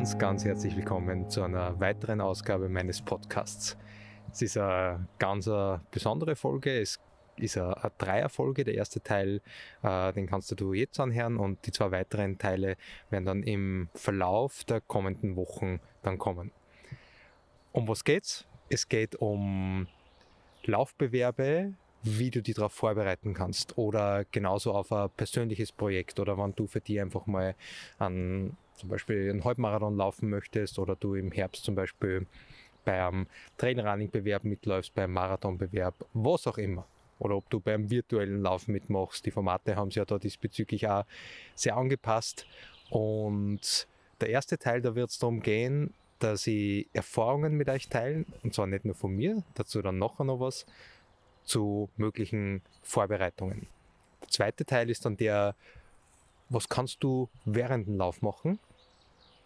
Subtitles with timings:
[0.00, 3.76] Ganz, ganz herzlich willkommen zu einer weiteren Ausgabe meines Podcasts.
[4.32, 5.50] Es ist eine ganz
[5.90, 6.80] besondere Folge.
[6.80, 6.98] Es
[7.36, 8.64] ist eine, Dreierfolge.
[8.64, 9.42] Der erste Teil,
[9.82, 12.78] äh, den kannst du jetzt anhören und die zwei weiteren Teile
[13.10, 16.50] werden dann im Verlauf der kommenden Wochen dann kommen.
[17.72, 18.46] Um was geht's?
[18.70, 19.86] Es geht um
[20.64, 21.74] Laufbewerbe,
[22.04, 26.66] wie du dich darauf vorbereiten kannst oder genauso auf ein persönliches Projekt oder wenn du
[26.66, 27.54] für dich einfach mal
[27.98, 32.26] an zum Beispiel einen Halbmarathon laufen möchtest oder du im Herbst zum Beispiel
[32.84, 33.26] beim
[33.58, 36.86] Trailrunning-Bewerb mitläufst, beim Marathonbewerb, was auch immer.
[37.18, 39.26] Oder ob du beim virtuellen Lauf mitmachst.
[39.26, 41.04] Die Formate haben sich ja da diesbezüglich auch
[41.54, 42.46] sehr angepasst.
[42.88, 43.86] Und
[44.20, 48.54] der erste Teil, da wird es darum gehen, dass ich Erfahrungen mit euch teilen, und
[48.54, 50.66] zwar nicht nur von mir, dazu dann nachher noch was,
[51.44, 53.66] zu möglichen Vorbereitungen.
[54.22, 55.54] Der zweite Teil ist dann der,
[56.48, 58.58] was kannst du während dem Lauf machen?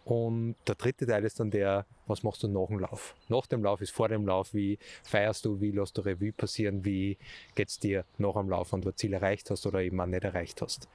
[0.04, 3.14] Und der dritte Teil ist dann der, was machst du nach dem Lauf?
[3.28, 6.84] Nach dem Lauf ist vor dem Lauf, wie feierst du, wie lässt du Revue passieren,
[6.84, 7.16] wie
[7.54, 10.06] geht es dir nach dem Lauf, wenn du ein Ziel erreicht hast oder eben auch
[10.06, 10.88] nicht erreicht hast.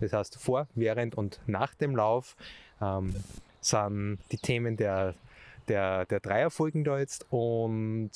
[0.00, 2.36] Das heißt, vor, während und nach dem Lauf
[2.80, 3.14] ähm,
[3.60, 5.14] sind die Themen der,
[5.68, 8.10] der, der Dreierfolgen da jetzt und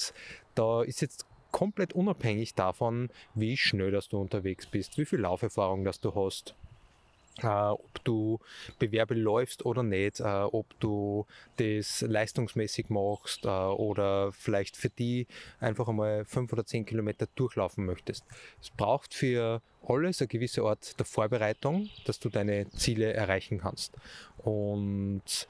[0.57, 5.85] da ist jetzt komplett unabhängig davon, wie schnell dass du unterwegs bist, wie viel Lauferfahrung
[5.85, 6.55] dass du hast,
[7.39, 8.39] äh, ob du
[8.79, 15.27] Bewerbe läufst oder nicht, äh, ob du das leistungsmäßig machst äh, oder vielleicht für die
[15.59, 18.25] einfach einmal fünf oder zehn Kilometer durchlaufen möchtest.
[18.61, 23.97] Es braucht für alles eine gewisse Art der Vorbereitung, dass du deine Ziele erreichen kannst.
[24.39, 25.49] Und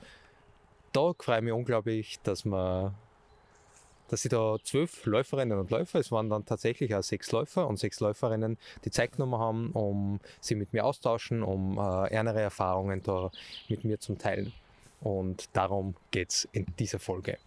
[0.92, 2.94] da freue ich mich unglaublich, dass man
[4.10, 7.78] dass sie da zwölf Läuferinnen und Läufer, es waren dann tatsächlich auch sechs Läufer und
[7.78, 13.02] sechs Läuferinnen, die Zeit genommen haben, um sie mit mir austauschen, um äh, ernere Erfahrungen
[13.04, 13.30] da
[13.68, 14.52] mit mir zu teilen.
[15.00, 17.38] Und darum geht es in dieser Folge.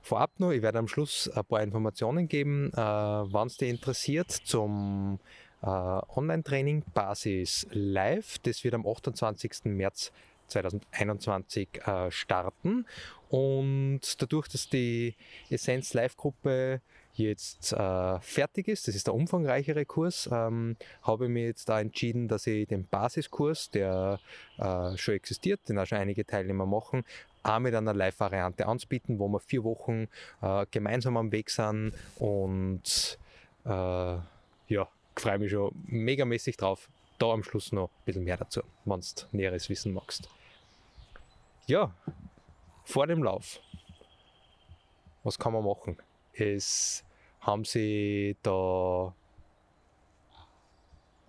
[0.00, 4.30] Vorab nur, ich werde am Schluss ein paar Informationen geben, äh, wann es dich interessiert,
[4.30, 5.18] zum
[5.60, 8.38] äh, Online-Training Basis Live.
[8.38, 9.64] Das wird am 28.
[9.64, 10.12] März
[10.48, 12.86] 2021 äh, starten.
[13.28, 15.14] Und dadurch, dass die
[15.50, 16.80] Essenz Live-Gruppe
[17.14, 21.80] jetzt äh, fertig ist, das ist der umfangreichere Kurs, ähm, habe ich mir jetzt da
[21.80, 24.20] entschieden, dass ich den Basiskurs, der
[24.58, 27.04] äh, schon existiert, den auch schon einige Teilnehmer machen,
[27.42, 30.08] auch mit einer Live-Variante anzubieten, wo wir vier Wochen
[30.42, 33.18] äh, gemeinsam am Weg sind und
[33.64, 36.88] äh, ja, freue mich schon megamäßig drauf.
[37.18, 40.28] Da am Schluss noch ein bisschen mehr dazu, wenn du Näheres wissen magst.
[41.66, 41.92] Ja,
[42.84, 43.60] vor dem Lauf.
[45.24, 45.98] Was kann man machen?
[46.32, 47.04] Es
[47.40, 49.14] haben sie da.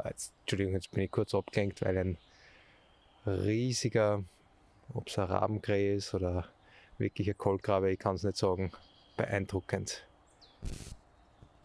[0.05, 2.17] Jetzt, Entschuldigung, jetzt bin ich kurz abgelenkt, weil ein
[3.25, 4.23] riesiger,
[4.94, 6.47] ob es ein Rabenkrähe ist oder
[6.97, 8.72] wirklich ein Kohlgrabe, ich kann es nicht sagen,
[9.17, 10.05] beeindruckend.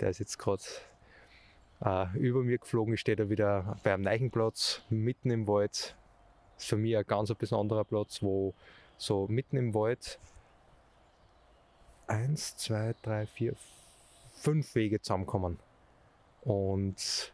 [0.00, 0.62] Der ist jetzt gerade
[2.14, 5.94] über mir geflogen, steht er wieder beim Neichenplatz, mitten im Wald.
[6.54, 8.54] Das ist für mich ein ganz besonderer Platz, wo
[8.96, 10.18] so mitten im Wald
[12.06, 13.54] eins, zwei, drei, vier,
[14.32, 15.58] fünf Wege zusammenkommen.
[16.42, 17.32] Und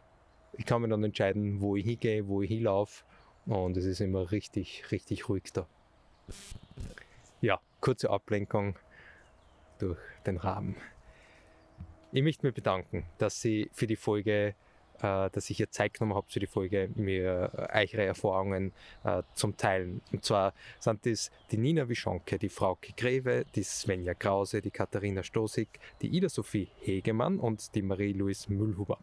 [0.53, 3.03] ich kann mir dann entscheiden, wo ich hingehe, wo ich hinlaufe.
[3.45, 5.65] Und es ist immer richtig, richtig ruhig da.
[7.41, 8.75] Ja, kurze Ablenkung
[9.79, 10.75] durch den Rahmen.
[12.13, 14.53] Ich möchte mich bedanken, dass Sie für die Folge
[15.01, 18.71] äh, dass ich hier Zeit genommen habe für die Folge, mir äh, eure Erfahrungen
[19.03, 20.01] äh, zum Teilen.
[20.11, 25.23] Und zwar sind das die Nina Wischonke, die Frauke Greve, die Svenja Krause, die Katharina
[25.23, 28.99] Stosig, die Ida-Sophie Hegemann und die Marie-Louise Müllhuber.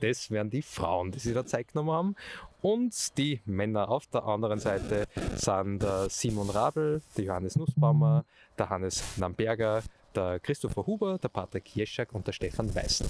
[0.00, 2.16] Das wären die Frauen, die sich da Zeit genommen haben.
[2.60, 5.06] Und die Männer auf der anderen Seite
[5.36, 8.24] sind der Simon Rabel, der Johannes Nussbaumer,
[8.58, 9.82] der Hannes Namberger,
[10.16, 13.08] der Christopher Huber, der Patrick Jeschak und der Stefan Weißner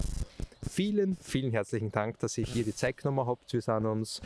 [0.75, 3.53] vielen, vielen herzlichen Dank, dass ihr hier die Zeit genommen habt.
[3.53, 4.21] Wir sind uns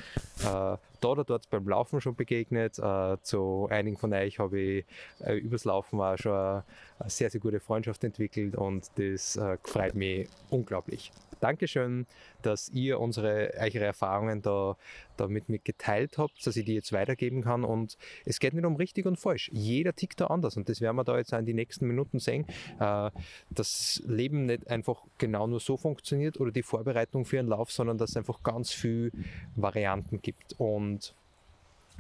[0.45, 2.79] äh, da oder dort beim Laufen schon begegnet.
[2.79, 4.85] Äh, zu einigen von euch habe ich
[5.21, 6.65] äh, übers Laufen auch schon eine,
[7.07, 11.13] sehr, sehr gute Freundschaft entwickelt und das äh, freut mich unglaublich.
[11.41, 12.07] Dankeschön,
[12.43, 14.77] dass ihr unsere, eure Erfahrungen da,
[15.17, 17.65] da mit mir geteilt habt, dass ich die jetzt weitergeben kann.
[17.65, 19.51] Und es geht nicht um richtig und falsch.
[19.53, 20.57] Jeder tickt da anders.
[20.57, 22.47] Und das werden wir da jetzt in die nächsten Minuten sehen.
[22.81, 23.11] Äh,
[23.51, 27.99] das Leben nicht einfach genau nur so funktioniert oder die Vorbereitung für einen Lauf, sondern
[27.99, 29.13] dass es einfach ganz viele
[29.55, 30.55] Varianten gibt.
[30.59, 30.88] Und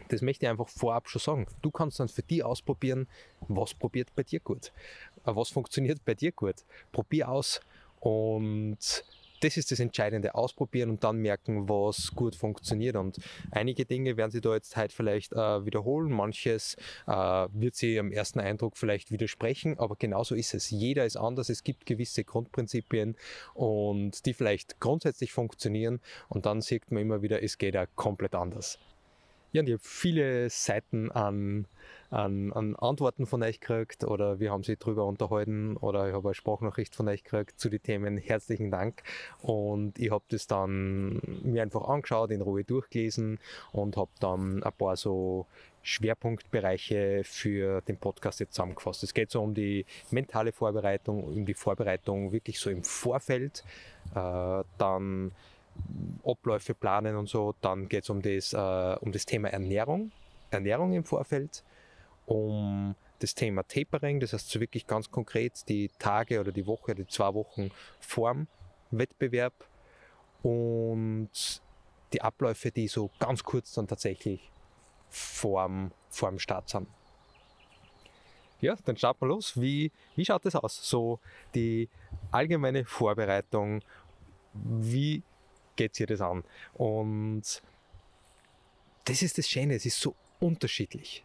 [0.09, 1.47] das möchte ich einfach vorab schon sagen.
[1.63, 3.09] Du kannst dann für dich ausprobieren,
[3.49, 4.73] was probiert bei dir gut.
[5.25, 6.65] Äh, was funktioniert bei dir gut.
[6.93, 7.61] Probier aus
[8.01, 8.79] und
[9.41, 12.97] das ist das Entscheidende, ausprobieren und dann merken, was gut funktioniert.
[12.97, 13.19] Und
[13.51, 16.77] einige Dinge werden Sie da jetzt heute vielleicht äh, wiederholen, manches
[17.07, 20.71] äh, wird Sie am ersten Eindruck vielleicht widersprechen, aber genauso ist es.
[20.71, 23.17] Jeder ist anders, es gibt gewisse Grundprinzipien
[23.55, 28.35] und die vielleicht grundsätzlich funktionieren und dann sieht man immer wieder, es geht auch komplett
[28.35, 28.79] anders.
[29.53, 31.67] Ja, und ich habe viele Seiten an
[32.11, 36.29] an, an Antworten von euch gekriegt oder wir haben sie drüber unterhalten oder ich habe
[36.29, 38.17] eine Sprachnachricht von euch gekriegt zu den Themen.
[38.17, 39.03] Herzlichen Dank.
[39.41, 43.39] Und ich habe das dann mir einfach angeschaut, in Ruhe durchgelesen
[43.73, 45.47] und habe dann ein paar so
[45.83, 49.03] Schwerpunktbereiche für den Podcast jetzt zusammengefasst.
[49.03, 53.65] Es geht so um die mentale Vorbereitung, um die Vorbereitung wirklich so im Vorfeld,
[54.15, 55.33] äh, dann
[56.25, 57.55] Abläufe planen und so.
[57.61, 60.13] Dann geht es um das, äh, um das Thema Ernährung,
[60.51, 61.63] Ernährung im Vorfeld
[62.27, 66.95] um das Thema Tapering, das heißt so wirklich ganz konkret die Tage oder die Woche,
[66.95, 67.71] die zwei Wochen
[68.01, 68.47] vorm
[68.91, 69.55] Wettbewerb
[70.43, 71.31] und
[72.13, 74.51] die Abläufe, die so ganz kurz dann tatsächlich
[75.09, 76.89] vorm, vorm Start sind.
[78.61, 79.61] Ja, dann starten wir los.
[79.61, 80.89] Wie, wie schaut das aus?
[80.89, 81.21] So
[81.55, 81.89] die
[82.31, 83.83] allgemeine Vorbereitung,
[84.53, 85.23] wie
[85.79, 86.45] geht sich das an?
[86.75, 87.63] Und
[89.07, 91.25] das ist das Schöne, es ist so unterschiedlich.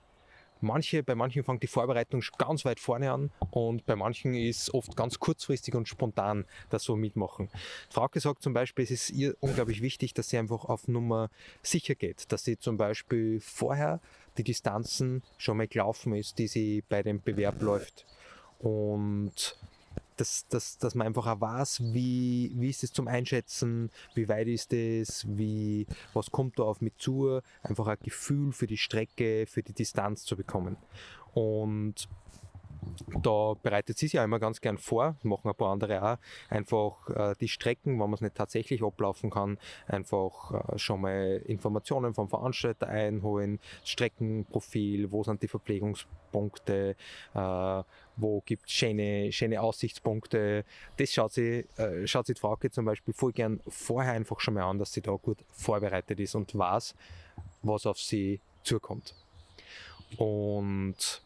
[0.61, 4.95] Manche, bei manchen fängt die Vorbereitung ganz weit vorne an und bei manchen ist oft
[4.95, 7.49] ganz kurzfristig und spontan das so mitmachen.
[7.89, 11.29] Frauke sagt zum Beispiel, es ist ihr unglaublich wichtig, dass sie einfach auf Nummer
[11.61, 13.99] sicher geht, dass sie zum Beispiel vorher
[14.37, 18.05] die Distanzen schon mal gelaufen ist, die sie bei dem Bewerb läuft.
[18.59, 19.57] Und
[20.17, 24.47] dass, dass, dass man einfach auch weiß, wie, wie ist es zum Einschätzen, wie weit
[24.47, 29.45] ist es, wie, was kommt da auf mich zu, einfach ein Gefühl für die Strecke,
[29.47, 30.77] für die Distanz zu bekommen.
[31.33, 32.07] Und
[33.21, 36.17] da bereitet sie sich ja immer ganz gern vor, machen ein paar andere auch,
[36.49, 39.57] einfach äh, die Strecken, wenn man es nicht tatsächlich ablaufen kann,
[39.87, 46.95] einfach äh, schon mal Informationen vom Veranstalter einholen, Streckenprofil, wo sind die Verpflegungspunkte,
[47.33, 47.83] äh,
[48.15, 50.65] wo gibt es schöne, schöne Aussichtspunkte.
[50.97, 54.55] Das schaut sie, äh, schaut sich die Frauke zum Beispiel voll gern vorher einfach schon
[54.55, 56.95] mal an, dass sie da gut vorbereitet ist und weiß,
[57.61, 59.15] was auf sie zukommt.
[60.17, 61.23] Und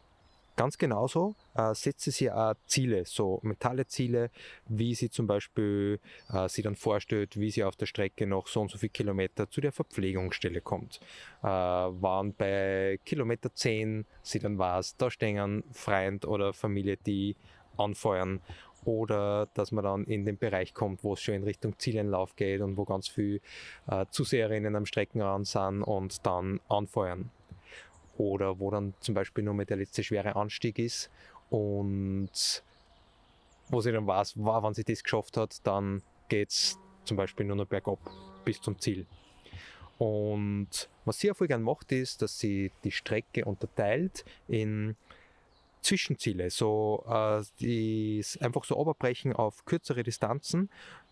[0.58, 4.32] Ganz genauso äh, setzt sie auch Ziele, so mentale Ziele,
[4.66, 6.00] wie sie zum Beispiel
[6.32, 9.48] äh, sie dann vorstellt, wie sie auf der Strecke noch so und so viele Kilometer
[9.48, 10.98] zu der Verpflegungsstelle kommt.
[11.44, 17.36] Äh, waren bei Kilometer 10 sie dann weiß, da stehen Freund oder Familie, die
[17.76, 18.40] anfeuern
[18.84, 22.62] oder dass man dann in den Bereich kommt, wo es schon in Richtung Zieleinlauf geht
[22.62, 23.38] und wo ganz viele
[23.86, 27.30] äh, Zuseherinnen am Streckenrand sind und dann anfeuern
[28.18, 31.10] oder wo dann zum Beispiel nur mit der letzte schwere Anstieg ist
[31.50, 32.62] und
[33.70, 37.46] wo sie dann weiß, wow, wenn sie das geschafft hat, dann geht es zum Beispiel
[37.46, 37.98] nur noch bergab
[38.44, 39.06] bis zum Ziel.
[39.98, 44.96] Und was sie auch voll gern macht, ist, dass sie die Strecke unterteilt in
[45.80, 50.70] Zwischenziele, so äh, die einfach so abbrechen auf kürzere Distanzen,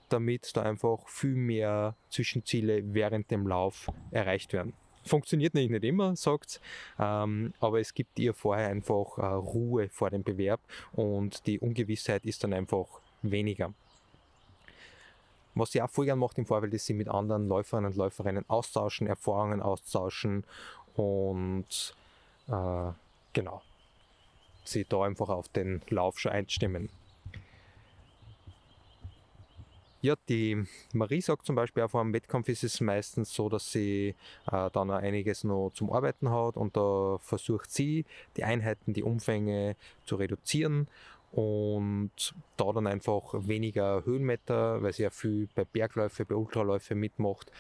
[0.09, 4.73] damit da einfach viel mehr Zwischenziele während dem Lauf erreicht werden.
[5.07, 6.61] Funktioniert nicht, nicht immer, sagt
[6.99, 10.61] ähm, aber es gibt ihr vorher einfach äh, Ruhe vor dem Bewerb
[10.93, 12.87] und die Ungewissheit ist dann einfach
[13.23, 13.73] weniger.
[15.55, 18.45] Was sie auch voll gern macht im Vorfeld, ist sie mit anderen Läuferinnen und Läuferinnen
[18.49, 20.45] austauschen, Erfahrungen austauschen
[20.95, 21.95] und
[22.49, 22.91] äh,
[23.33, 23.63] genau,
[24.65, 26.91] sie da einfach auf den Lauf schon einstimmen.
[30.03, 30.63] Ja, die
[30.93, 34.15] Marie sagt zum Beispiel auch vor einem Wettkampf ist es meistens so, dass sie
[34.53, 38.05] äh, dann einiges noch zum Arbeiten hat und da versucht sie,
[38.37, 39.75] die Einheiten, die Umfänge
[40.05, 40.87] zu reduzieren
[41.37, 47.53] und da dann einfach weniger Höhenmeter, weil sie ja viel bei Bergläufe, bei Ultraläufe mitmacht.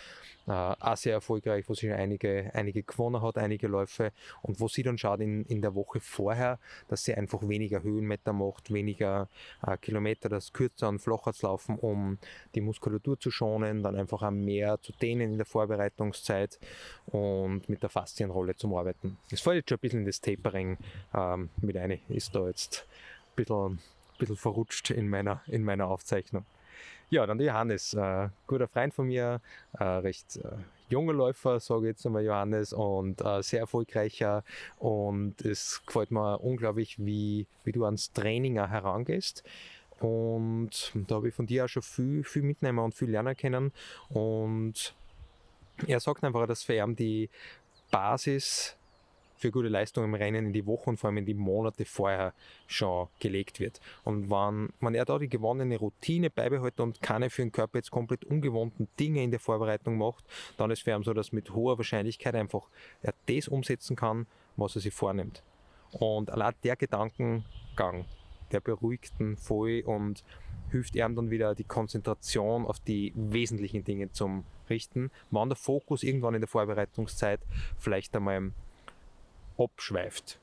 [0.46, 4.68] Äh, auch sehr erfolgreich, wo sie schon einige, einige gewonnen hat, einige Läufe und wo
[4.68, 9.28] sie dann schaut in, in der Woche vorher, dass sie einfach weniger Höhenmeter macht, weniger
[9.66, 12.16] äh, Kilometer, das kürzer und flacher zu laufen, um
[12.54, 16.58] die Muskulatur zu schonen, dann einfach auch mehr zu dehnen in der Vorbereitungszeit
[17.06, 19.18] und mit der Faszienrolle zum Arbeiten.
[19.30, 20.78] Es fällt jetzt schon ein bisschen in das Tapering
[21.12, 22.86] ähm, mit ein, ist da jetzt
[23.36, 23.78] bisschen,
[24.18, 26.44] bisschen verrutscht in meiner, in meiner Aufzeichnung.
[27.08, 29.40] Ja, dann der Johannes, äh, guter Freund von mir,
[29.78, 30.56] äh, recht äh,
[30.88, 34.42] junger Läufer, sage ich jetzt einmal Johannes, und äh, sehr erfolgreicher.
[34.78, 39.44] Und es gefällt mir unglaublich, wie, wie du ans Training herangehst.
[40.00, 43.72] Und da habe ich von dir auch schon viel, viel mitnehmen und viel lernen können.
[44.08, 44.94] Und
[45.86, 47.30] er sagt einfach, dass für ihn die
[47.90, 48.76] Basis
[49.36, 52.32] für gute Leistungen im Rennen in die Wochen und vor allem in die Monate vorher
[52.66, 53.80] schon gelegt wird.
[54.04, 57.90] Und wenn, wenn er da die gewonnene Routine beibehält und keine für den Körper jetzt
[57.90, 60.24] komplett ungewohnten Dinge in der Vorbereitung macht,
[60.56, 62.68] dann ist für ihn so, dass mit hoher Wahrscheinlichkeit einfach
[63.02, 64.26] er das umsetzen kann,
[64.56, 65.42] was er sich vornimmt.
[65.92, 68.06] Und allein der Gedankengang,
[68.52, 70.24] der beruhigt ihn voll und
[70.70, 75.10] hilft ihm dann wieder die Konzentration auf die wesentlichen Dinge zum Richten.
[75.30, 77.40] Wenn der Fokus irgendwann in der Vorbereitungszeit
[77.78, 78.52] vielleicht einmal
[79.58, 80.40] abschweift.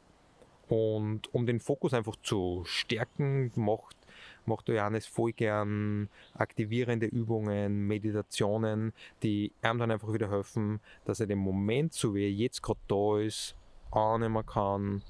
[0.67, 3.97] Und um den Fokus einfach zu stärken, macht,
[4.45, 11.27] macht Johannes voll gern aktivierende Übungen, Meditationen, die ihm dann einfach wieder helfen, dass er
[11.27, 13.55] den Moment, so wie er jetzt gerade da ist,
[13.91, 15.03] annehmen kann,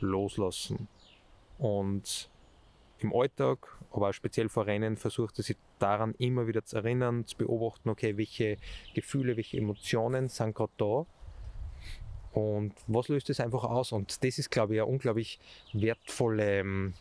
[0.00, 0.88] loslassen.
[1.58, 2.30] Und
[2.98, 7.24] im Alltag, aber auch speziell vor Rennen, versucht er sich daran immer wieder zu erinnern,
[7.26, 8.56] zu beobachten, okay, welche
[8.94, 11.06] Gefühle, welche Emotionen sind gerade da
[12.38, 13.92] und was löst es einfach aus?
[13.92, 15.38] Und das ist, glaube ich, eine unglaublich
[15.72, 16.94] wertvolle, ähm,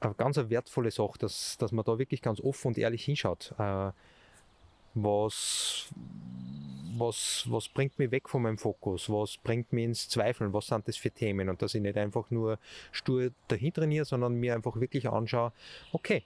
[0.00, 3.54] eine ganz wertvolle Sache, dass, dass man da wirklich ganz offen und ehrlich hinschaut.
[3.58, 3.90] Äh,
[4.94, 5.88] was,
[6.96, 9.08] was, was bringt mich weg von meinem Fokus?
[9.10, 10.52] Was bringt mich ins Zweifeln?
[10.52, 11.48] Was sind das für Themen?
[11.48, 12.58] Und dass ich nicht einfach nur
[12.92, 15.52] stur dahin trainiere, sondern mir einfach wirklich anschaue,
[15.92, 16.24] okay,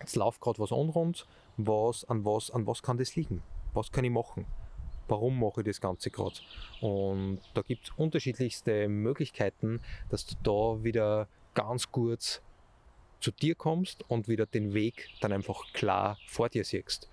[0.00, 1.26] jetzt läuft gerade was unrund,
[1.56, 3.42] was, an, was, an was kann das liegen?
[3.72, 4.46] Was kann ich machen?
[5.08, 6.36] Warum mache ich das Ganze gerade.
[6.80, 9.80] Und da gibt es unterschiedlichste Möglichkeiten,
[10.10, 12.42] dass du da wieder ganz kurz
[13.20, 17.08] zu dir kommst und wieder den Weg dann einfach klar vor dir siehst.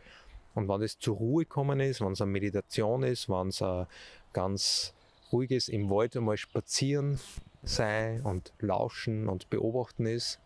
[0.53, 3.88] Und wenn es zur Ruhe kommen ist, wenn es eine Meditation ist, wenn es ein
[4.33, 4.93] ganz
[5.31, 7.19] ruhiges im Wald einmal spazieren
[7.63, 10.39] sein und lauschen und beobachten ist,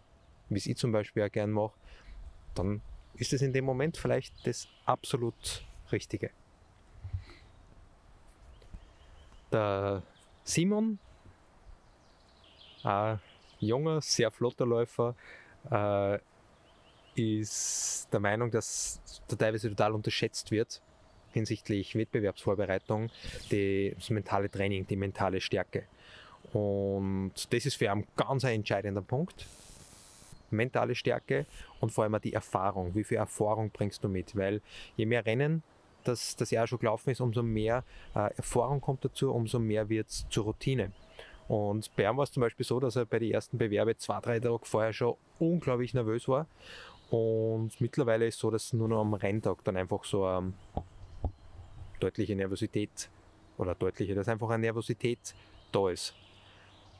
[0.49, 1.73] wie es ich zum Beispiel auch gern mache,
[2.53, 2.81] dann
[3.15, 6.29] ist es in dem Moment vielleicht das absolut Richtige.
[9.55, 10.03] Der
[10.43, 11.00] Simon,
[12.83, 13.21] ein
[13.62, 15.15] junger, sehr flotter Läufer,
[15.71, 16.19] äh,
[17.15, 19.00] ist der Meinung, dass
[19.31, 20.81] der teilweise total unterschätzt wird
[21.31, 23.09] hinsichtlich Wettbewerbsvorbereitung,
[23.50, 25.83] die, das mentale Training, die mentale Stärke.
[26.51, 29.45] Und das ist für ihn ganz ein entscheidender Punkt.
[30.51, 31.45] Mentale Stärke
[31.79, 32.93] und vor allem die Erfahrung.
[32.93, 34.35] Wie viel Erfahrung bringst du mit?
[34.35, 34.62] Weil
[34.97, 35.63] je mehr Rennen
[36.07, 37.83] das, das Jahr schon gelaufen ist, umso mehr
[38.13, 40.91] äh, Erfahrung kommt dazu, umso mehr wird es zur Routine.
[41.47, 44.19] Und bei ihm war es zum Beispiel so, dass er bei den ersten Bewerbe zwei,
[44.19, 46.47] drei Tage vorher schon unglaublich nervös war.
[47.09, 50.53] Und mittlerweile ist es so, dass nur noch am Renntag dann einfach so eine
[52.00, 53.09] deutliche Nervosität
[53.57, 55.35] oder deutliche, dass einfach eine Nervosität
[55.71, 56.15] da ist.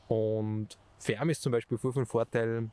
[0.08, 2.70] Und für ihn ist zum Beispiel viel von Vorteil,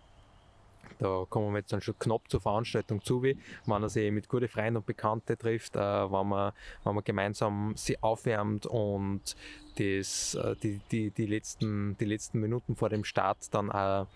[0.99, 4.29] da kommen wir jetzt dann schon knapp zur Veranstaltung zu, wie wenn er sich mit
[4.29, 9.35] guten Freunden und Bekannten trifft, äh, wenn, man, wenn man gemeinsam sie aufwärmt und
[9.77, 14.07] das, äh, die, die, die, letzten, die letzten Minuten vor dem Start dann auch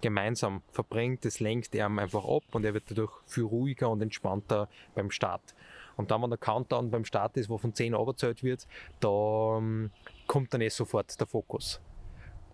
[0.00, 4.68] gemeinsam verbringt, das lenkt er einfach ab und er wird dadurch viel ruhiger und entspannter
[4.94, 5.54] beim Start.
[5.96, 8.66] Und dann, wenn der Countdown beim Start ist, wo von 10 abgezählt wird,
[9.00, 9.90] da ähm,
[10.26, 11.80] kommt dann eh sofort der Fokus.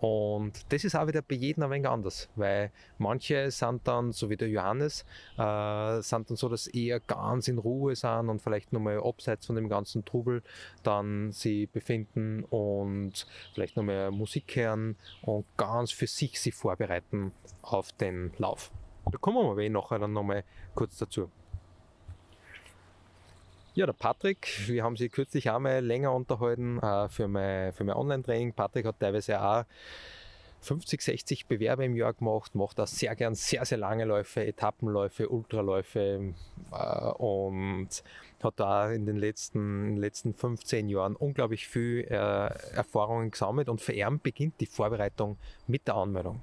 [0.00, 4.30] Und das ist auch wieder bei jedem ein wenig anders, weil manche sind dann, so
[4.30, 5.04] wie der Johannes,
[5.36, 9.46] äh, sind dann so, dass sie eher ganz in Ruhe sind und vielleicht nochmal abseits
[9.46, 10.42] von dem ganzen Trubel
[10.82, 17.92] dann sie befinden und vielleicht nochmal Musik hören und ganz für sich sich vorbereiten auf
[17.92, 18.72] den Lauf.
[19.04, 21.30] Da kommen wir aber eh nachher dann nochmal kurz dazu.
[23.80, 27.82] Ja, der Patrick, wir haben sie kürzlich auch mal länger unterhalten äh, für mein, für
[27.82, 28.52] mein Online-Training.
[28.52, 29.64] Patrick hat teilweise auch
[30.60, 35.30] 50, 60 Bewerbe im Jahr gemacht, macht auch sehr gern sehr, sehr lange Läufe, Etappenläufe,
[35.30, 36.34] Ultraläufe
[36.72, 37.88] äh, und
[38.42, 43.94] hat da in den letzten, letzten 15 Jahren unglaublich viel äh, Erfahrungen gesammelt und für
[43.94, 46.42] ihn beginnt die Vorbereitung mit der Anmeldung.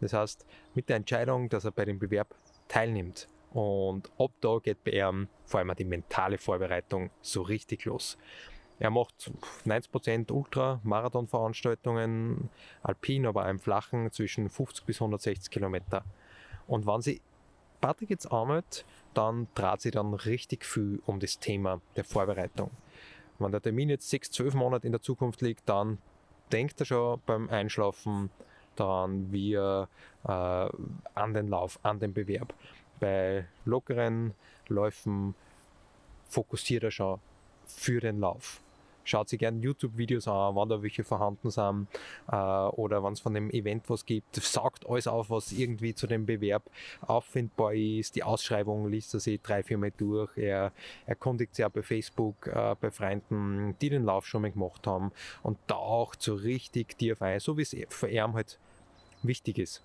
[0.00, 2.34] Das heißt, mit der Entscheidung, dass er bei dem Bewerb
[2.66, 3.28] teilnimmt.
[3.52, 8.16] Und ab da geht bei ihm vor allem die mentale Vorbereitung so richtig los.
[8.78, 9.30] Er macht
[9.66, 12.48] 90% Ultra-Marathon-Veranstaltungen,
[12.82, 16.02] alpin, aber auch im Flachen zwischen 50 bis 160 Kilometer.
[16.66, 17.20] Und wenn sie
[17.80, 22.70] Patrick jetzt anmeldet, dann dreht sich dann richtig viel um das Thema der Vorbereitung.
[23.38, 25.98] Wenn der Termin jetzt 6, 12 Monate in der Zukunft liegt, dann
[26.50, 28.30] denkt er schon beim Einschlafen
[28.76, 29.90] daran, wie er
[30.24, 30.70] äh,
[31.14, 32.54] an den Lauf, an den Bewerb
[33.02, 34.32] bei lockeren
[34.68, 35.34] Läufen
[36.28, 37.18] fokussiert er schon
[37.66, 38.60] für den Lauf.
[39.02, 41.88] Schaut sich gerne YouTube-Videos an, wann da welche vorhanden sind
[42.30, 44.36] äh, oder wenn es von dem Event was gibt.
[44.36, 46.62] Sagt alles auf, was irgendwie zu dem Bewerb
[47.00, 48.14] auffindbar ist.
[48.14, 50.30] Die Ausschreibung liest er sich drei, vier Mal durch.
[50.36, 50.70] Er
[51.04, 55.10] erkundigt sich auch bei Facebook, äh, bei Freunden, die den Lauf schon mal gemacht haben
[55.42, 58.60] und taucht so richtig tief ein, so wie es für ihn halt
[59.24, 59.82] wichtig ist.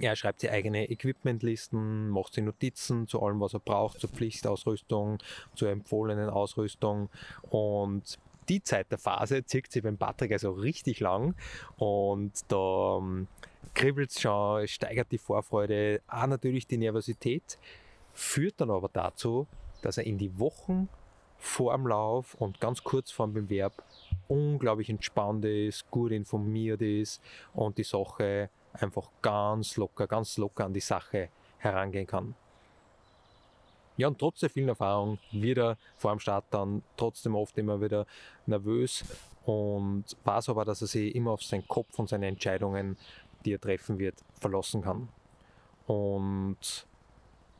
[0.00, 5.18] Er schreibt sich eigene Equipmentlisten, macht sich Notizen zu allem, was er braucht, zur Pflichtausrüstung,
[5.54, 7.08] zur empfohlenen Ausrüstung.
[7.50, 11.34] Und die Zeit der Phase zieht sich beim Patrick also richtig lang.
[11.76, 13.28] Und da ähm,
[13.74, 17.58] kribbelt es schon, steigert die Vorfreude, auch natürlich die Nervosität,
[18.12, 19.46] führt dann aber dazu,
[19.82, 20.88] dass er in die Wochen
[21.38, 23.82] vor dem Lauf und ganz kurz vor dem Bewerb
[24.26, 27.20] unglaublich entspannt ist, gut informiert ist
[27.52, 28.48] und die Sache
[28.80, 31.28] einfach ganz locker, ganz locker an die Sache
[31.58, 32.34] herangehen kann.
[33.96, 37.80] Ja, und trotz der vielen Erfahrung wird er vor dem Start dann trotzdem oft immer
[37.80, 38.06] wieder
[38.44, 39.04] nervös
[39.46, 42.98] und weiß aber, dass er sich immer auf seinen Kopf und seine Entscheidungen,
[43.44, 45.08] die er treffen wird, verlassen kann.
[45.86, 46.86] Und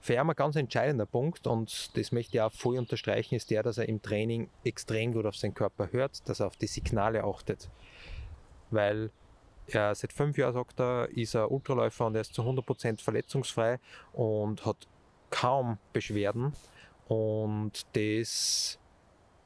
[0.01, 3.63] für ihn ein ganz entscheidender Punkt, und das möchte ich auch voll unterstreichen, ist der,
[3.63, 7.25] dass er im Training extrem gut auf seinen Körper hört, dass er auf die Signale
[7.25, 7.71] achtet.
[8.71, 9.11] Weil
[9.69, 13.79] er seit fünf Jahren, sagt er, ist er Ultraläufer und er ist zu 100% verletzungsfrei
[14.13, 14.87] und hat
[15.31, 16.53] kaum Beschwerden.
[17.09, 18.79] Und das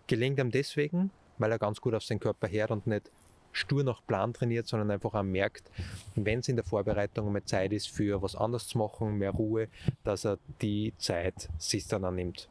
[0.07, 3.11] gelingt ihm deswegen, weil er ganz gut auf seinen Körper hört und nicht
[3.53, 5.71] stur nach Plan trainiert, sondern einfach auch merkt,
[6.15, 9.69] wenn es in der Vorbereitung mal Zeit ist für was anderes zu machen, mehr Ruhe,
[10.05, 12.49] dass er die Zeit sich dann annimmt.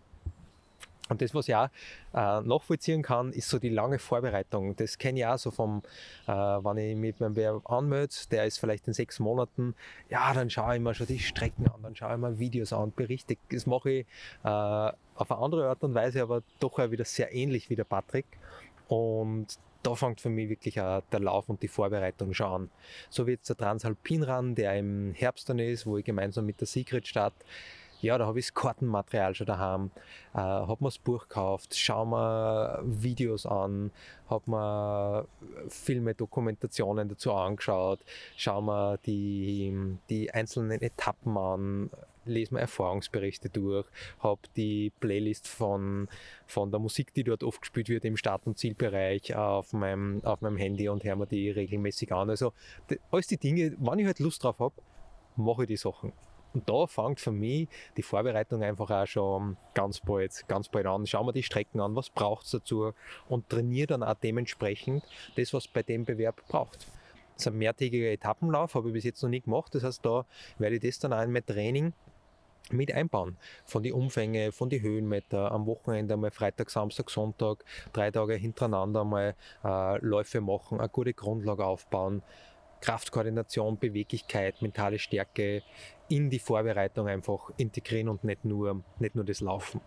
[1.09, 1.69] Und das, was ich auch
[2.13, 4.75] äh, nachvollziehen kann, ist so die lange Vorbereitung.
[4.75, 5.81] Das kenne ich auch so vom,
[6.27, 9.75] äh, wenn ich mit meinem Bewerb anmelde, der ist vielleicht in sechs Monaten,
[10.09, 12.93] ja, dann schaue ich mir schon die Strecken an, dann schaue ich mir Videos an,
[12.95, 13.37] berichte.
[13.51, 14.05] Das mache ich
[14.43, 17.83] äh, auf eine andere Art und Weise, aber doch auch wieder sehr ähnlich wie der
[17.83, 18.25] Patrick.
[18.87, 19.47] Und
[19.83, 22.69] da fängt für mich wirklich auch der Lauf und die Vorbereitung schon an.
[23.09, 26.59] So wie jetzt der Transalpin Run, der im Herbst dann ist, wo ich gemeinsam mit
[26.59, 27.37] der Secret starte,
[28.01, 29.91] ja, da habe ich das Kartenmaterial schon daheim,
[30.33, 33.91] äh, habe mir das Buch gekauft, schaue mir Videos an,
[34.29, 35.27] habe mir
[35.67, 37.99] Filme, Dokumentationen dazu angeschaut,
[38.37, 41.89] schaue mir die, die einzelnen Etappen an,
[42.25, 43.85] lese mir Erfahrungsberichte durch,
[44.19, 46.07] habe die Playlist von,
[46.47, 50.41] von der Musik, die dort oft gespielt wird im Start- und Zielbereich auf meinem, auf
[50.41, 52.29] meinem Handy und höre mir die regelmäßig an.
[52.29, 52.53] Also
[53.11, 54.75] alles die Dinge, wenn ich halt Lust drauf habe,
[55.35, 56.13] mache ich die Sachen.
[56.53, 61.05] Und da fängt für mich die Vorbereitung einfach auch schon ganz bald, ganz bald an.
[61.05, 62.93] Schauen wir die Strecken an, was braucht es dazu
[63.27, 65.03] und trainiere dann auch dementsprechend
[65.35, 66.87] das, was bei dem Bewerb braucht.
[67.35, 69.73] Das ist ein mehrtägiger Etappenlauf, habe ich bis jetzt noch nie gemacht.
[69.73, 70.25] Das heißt, da
[70.57, 71.93] werde ich das dann auch in mein Training
[72.71, 73.37] mit einbauen.
[73.65, 79.03] Von die Umfänge, von die Höhenmeter, am Wochenende einmal Freitag, Samstag, Sonntag, drei Tage hintereinander
[79.03, 82.21] mal äh, Läufe machen, eine gute Grundlage aufbauen,
[82.81, 85.63] Kraftkoordination, Beweglichkeit, mentale Stärke
[86.07, 89.81] in die Vorbereitung einfach integrieren und nicht nur, nicht nur das Laufen.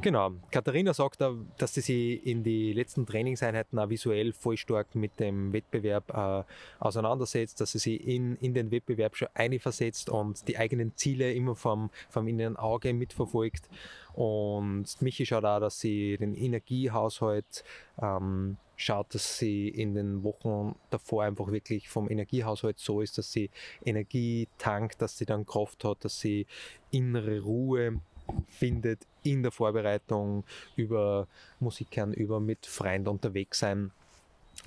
[0.00, 0.32] Genau.
[0.50, 1.20] Katharina sagt,
[1.58, 6.44] dass sie sich in die letzten Trainingseinheiten auch visuell voll stark mit dem Wettbewerb äh,
[6.82, 11.54] auseinandersetzt, dass sie sich in, in den Wettbewerb schon einversetzt und die eigenen Ziele immer
[11.54, 13.68] vom, vom inneren Auge mitverfolgt.
[14.14, 17.62] Und Michi schaut auch, dass sie den Energiehaushalt
[18.00, 23.32] ähm, schaut, dass sie in den Wochen davor einfach wirklich vom Energiehaushalt so ist, dass
[23.32, 23.50] sie
[23.84, 26.46] Energie tankt, dass sie dann Kraft hat, dass sie
[26.90, 28.00] innere Ruhe
[28.48, 30.44] findet in der Vorbereitung
[30.76, 31.28] über
[31.60, 33.92] Musikern, über mit Freunden unterwegs sein.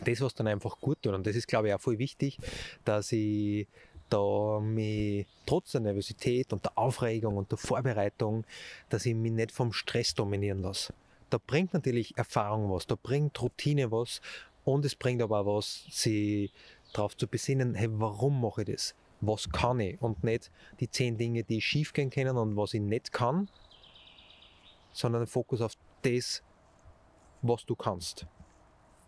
[0.04, 1.14] Das, was dann einfach gut tut.
[1.14, 2.38] Und das ist, glaube ich, auch voll wichtig,
[2.84, 3.68] dass ich
[4.10, 8.46] da mich trotz der Nervosität und der Aufregung und der Vorbereitung,
[8.90, 10.94] dass ich mich nicht vom Stress dominieren lasse
[11.30, 14.22] da bringt natürlich Erfahrung was, da bringt Routine was
[14.64, 16.52] und es bringt aber auch was, sie
[16.94, 18.96] darauf zu besinnen, hey, warum mache ich das?
[19.22, 20.02] Was kann ich?
[20.02, 23.50] Und nicht die zehn Dinge, die schief gehen können und was ich nicht kann,
[24.92, 26.44] sondern den Fokus auf das,
[27.42, 28.28] was du kannst.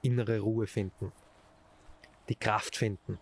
[0.02, 1.12] Innere Ruhe finden,
[2.30, 3.20] die Kraft finden,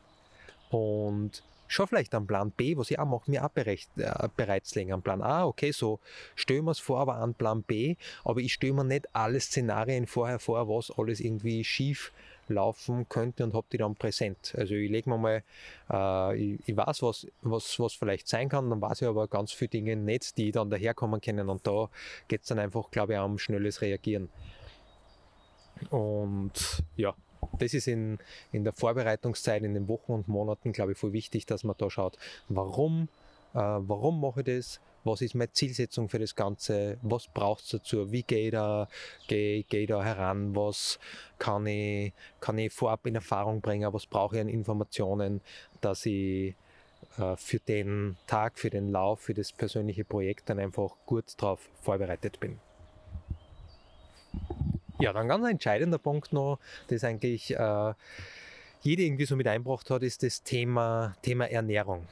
[0.70, 1.44] Und
[1.76, 4.96] schon vielleicht einen Plan B, was ich auch mache, mir auch berecht, äh, bereits länger
[4.96, 5.46] einen Plan A.
[5.46, 6.00] Okay, so
[6.36, 10.08] stellen wir es vor, aber einen Plan B, aber ich stelle mir nicht alle Szenarien
[10.08, 12.12] vorher vor, was alles irgendwie schief
[12.48, 14.54] laufen könnte und habe die dann präsent.
[14.58, 15.44] Also ich lege mir mal,
[15.92, 19.52] äh, ich, ich, weiß, was, was, was vielleicht sein kann, dann weiß ich aber ganz
[19.52, 21.90] viele Dinge nicht, die dann daherkommen können und da
[22.28, 24.30] geht es dann einfach, glaube ich, um schnelles Reagieren.
[25.90, 27.16] Und ja,
[27.60, 28.18] das ist in,
[28.52, 31.90] in der Vorbereitungszeit, in den Wochen und Monaten, glaube ich, voll wichtig, dass man da
[31.90, 32.18] schaut,
[32.50, 33.10] warum,
[33.54, 37.70] äh, warum mache ich das, was ist meine Zielsetzung für das Ganze, was braucht es
[37.70, 38.88] dazu, wie gehe ich, da,
[39.28, 41.00] geh, geh da heran, was
[41.38, 45.42] kann ich, kann ich vorab in Erfahrung bringen, was brauche ich an Informationen,
[45.82, 46.56] dass ich
[47.18, 51.70] äh, für den Tag, für den Lauf, für das persönliche Projekt dann einfach gut darauf
[51.82, 52.60] vorbereitet bin.
[55.00, 57.94] Ja, dann ganz entscheidender Punkt noch, das eigentlich äh,
[58.82, 62.08] jeder irgendwie so mit einbracht hat, ist das Thema, Thema Ernährung.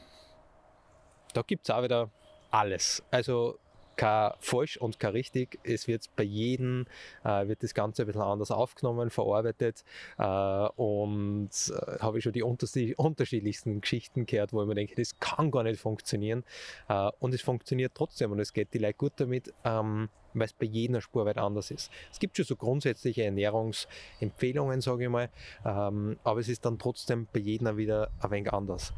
[1.34, 2.10] Da gibt es auch wieder
[2.52, 3.04] alles.
[3.10, 3.58] Also
[3.96, 5.60] kein falsch und kein richtig.
[5.64, 6.86] Es wird bei jedem,
[7.24, 9.84] äh, wird das Ganze ein bisschen anders aufgenommen, verarbeitet
[10.18, 15.20] äh, und äh, habe ich schon die unterschiedlichsten Geschichten gehört, wo ich mir denke, das
[15.20, 16.44] kann gar nicht funktionieren
[16.90, 20.54] äh, und es funktioniert trotzdem und es geht die Leute gut damit, ähm, weil es
[20.54, 21.92] bei jedem Spur weit anders ist.
[22.12, 25.30] Es gibt schon so grundsätzliche Ernährungsempfehlungen, sage ich mal,
[25.66, 28.94] ähm, aber es ist dann trotzdem bei jedem wieder ein wenig anders.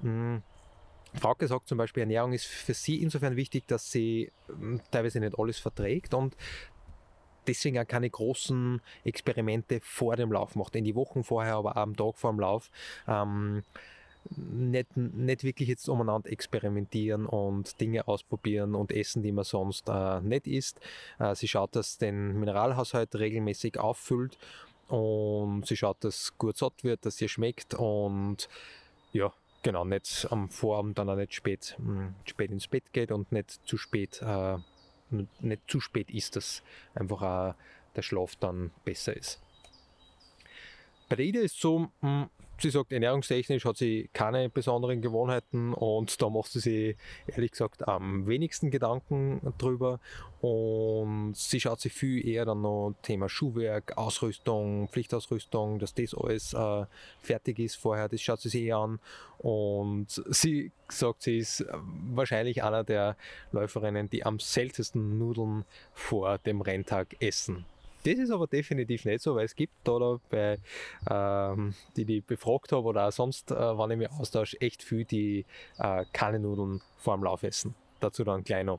[0.00, 0.42] Mhm
[1.18, 5.38] Frauke sagt zum Beispiel, Ernährung ist für sie insofern wichtig, dass sie hm, teilweise nicht
[5.38, 6.36] alles verträgt und
[7.46, 10.76] deswegen auch keine großen Experimente vor dem Lauf macht.
[10.76, 12.70] In die Wochen vorher, aber auch am Tag vor dem Lauf.
[13.06, 13.62] Ähm,
[14.36, 20.20] nicht, nicht wirklich jetzt umeinander experimentieren und Dinge ausprobieren und essen, die man sonst äh,
[20.20, 20.80] nicht isst.
[21.18, 24.38] Äh, sie schaut, dass den Mineralhaushalt regelmäßig auffüllt
[24.88, 28.48] und sie schaut, dass gut satt wird, dass ihr schmeckt und
[29.12, 33.10] ja, genau, nicht am Vorabend dann auch nicht spät, mh, hm, spät ins Bett geht
[33.10, 34.58] und nicht zu spät, äh,
[35.10, 36.62] nicht zu spät ist, dass
[36.94, 37.54] einfach auch
[37.96, 39.40] der Schlaf dann besser ist.
[41.08, 45.74] Bei der Ida ist so, mh, hm, sie sagt, ernährungstechnisch hat sie keine besonderen Gewohnheiten
[45.74, 50.00] und da macht sie sich ehrlich gesagt am wenigsten Gedanken drüber.
[50.40, 56.54] Und sie schaut sich viel eher dann noch Thema Schuhwerk, Ausrüstung, Pflichtausrüstung, dass das alles
[56.54, 56.84] äh,
[57.20, 59.00] fertig ist vorher, das schaut sie sich eher an.
[59.38, 61.64] Und sie sagt, sie ist
[62.14, 63.16] wahrscheinlich einer der
[63.52, 67.64] Läuferinnen, die am seltensten Nudeln vor dem Renntag essen.
[68.06, 70.58] Das ist aber definitiv nicht so, weil es gibt da, bei,
[71.10, 75.04] ähm, die die befragt habe oder auch sonst, äh, wann ich mich austausche, echt viel,
[75.04, 75.44] die
[75.78, 77.74] äh, keine Nudeln vor dem Lauf essen.
[77.98, 78.78] Dazu dann noch.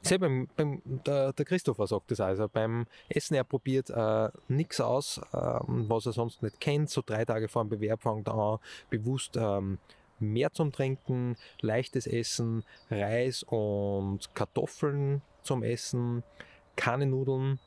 [0.00, 4.80] Sehr beim, beim, der, der, Christopher sagt das also, beim Essen, er probiert äh, nichts
[4.80, 6.88] aus, ähm, was er sonst nicht kennt.
[6.88, 9.78] So drei Tage vor dem Bewerb fängt er an, bewusst ähm,
[10.18, 16.22] mehr zum Trinken, leichtes Essen, Reis und Kartoffeln zum Essen
[16.76, 17.58] keine Nudeln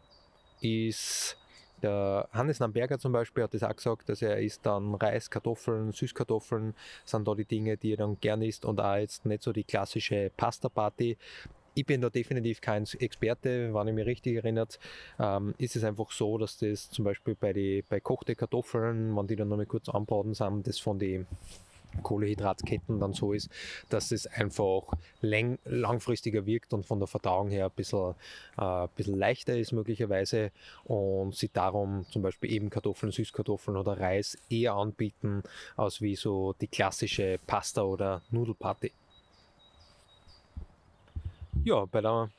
[0.61, 1.37] ist
[1.81, 5.91] der Hannes Namberger zum Beispiel hat das auch gesagt, dass er isst dann Reis, Kartoffeln,
[5.91, 9.51] Süßkartoffeln, sind da die Dinge, die er dann gerne isst und auch jetzt nicht so
[9.51, 11.17] die klassische Pasta-Party.
[11.77, 14.79] Ich bin da definitiv kein Experte, wenn ich mich richtig erinnert,
[15.19, 19.27] ähm, ist es einfach so, dass das zum Beispiel bei, die, bei kochte Kartoffeln, wenn
[19.27, 21.27] die dann nochmal kurz anbraten sind, das von den
[22.03, 23.49] Kohlehydratketten dann so ist,
[23.89, 24.84] dass es einfach
[25.21, 28.15] lang, langfristiger wirkt und von der Verdauung her ein bisschen,
[28.58, 30.51] äh, ein bisschen leichter ist möglicherweise
[30.84, 35.43] und sie darum zum Beispiel eben Kartoffeln, Süßkartoffeln oder Reis eher anbieten
[35.75, 38.91] als wie so die klassische Pasta oder Nudelparty.
[41.63, 42.29] Ja, bei der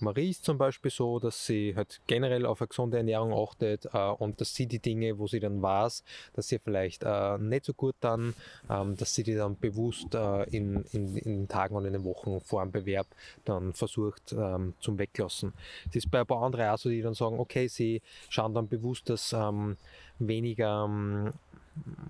[0.00, 3.98] Marie ist zum Beispiel so, dass sie halt generell auf eine gesunde Ernährung achtet äh,
[3.98, 6.04] und dass sie die Dinge, wo sie dann weiß,
[6.34, 8.34] dass sie vielleicht äh, nicht so gut dann,
[8.68, 12.40] ähm, dass sie die dann bewusst äh, in, in, in Tagen und in den Wochen
[12.40, 13.06] vor dem Bewerb
[13.44, 15.52] dann versucht ähm, zum Weglassen.
[15.88, 18.68] Es ist bei ein paar anderen auch so, die dann sagen, okay, sie schauen dann
[18.68, 19.76] bewusst, dass ähm,
[20.18, 21.32] weniger ähm,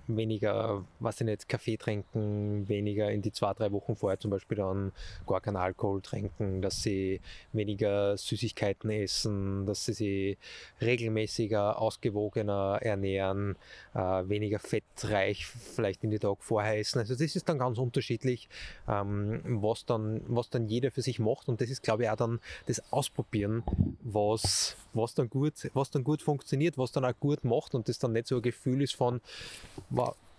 [0.07, 4.57] weniger, was ich nicht, Kaffee trinken, weniger in die zwei, drei Wochen vorher zum Beispiel
[4.57, 4.91] dann
[5.25, 7.19] gar keinen Alkohol trinken, dass sie
[7.53, 10.37] weniger Süßigkeiten essen, dass sie sich
[10.81, 13.55] regelmäßiger, ausgewogener ernähren,
[13.93, 16.99] äh, weniger fettreich vielleicht in die Tag vorher essen.
[16.99, 18.49] Also das ist dann ganz unterschiedlich,
[18.87, 22.15] ähm, was, dann, was dann jeder für sich macht und das ist glaube ich auch
[22.15, 23.63] dann das Ausprobieren,
[24.01, 27.99] was, was, dann gut, was dann gut funktioniert, was dann auch gut macht und das
[27.99, 29.21] dann nicht so ein Gefühl ist von,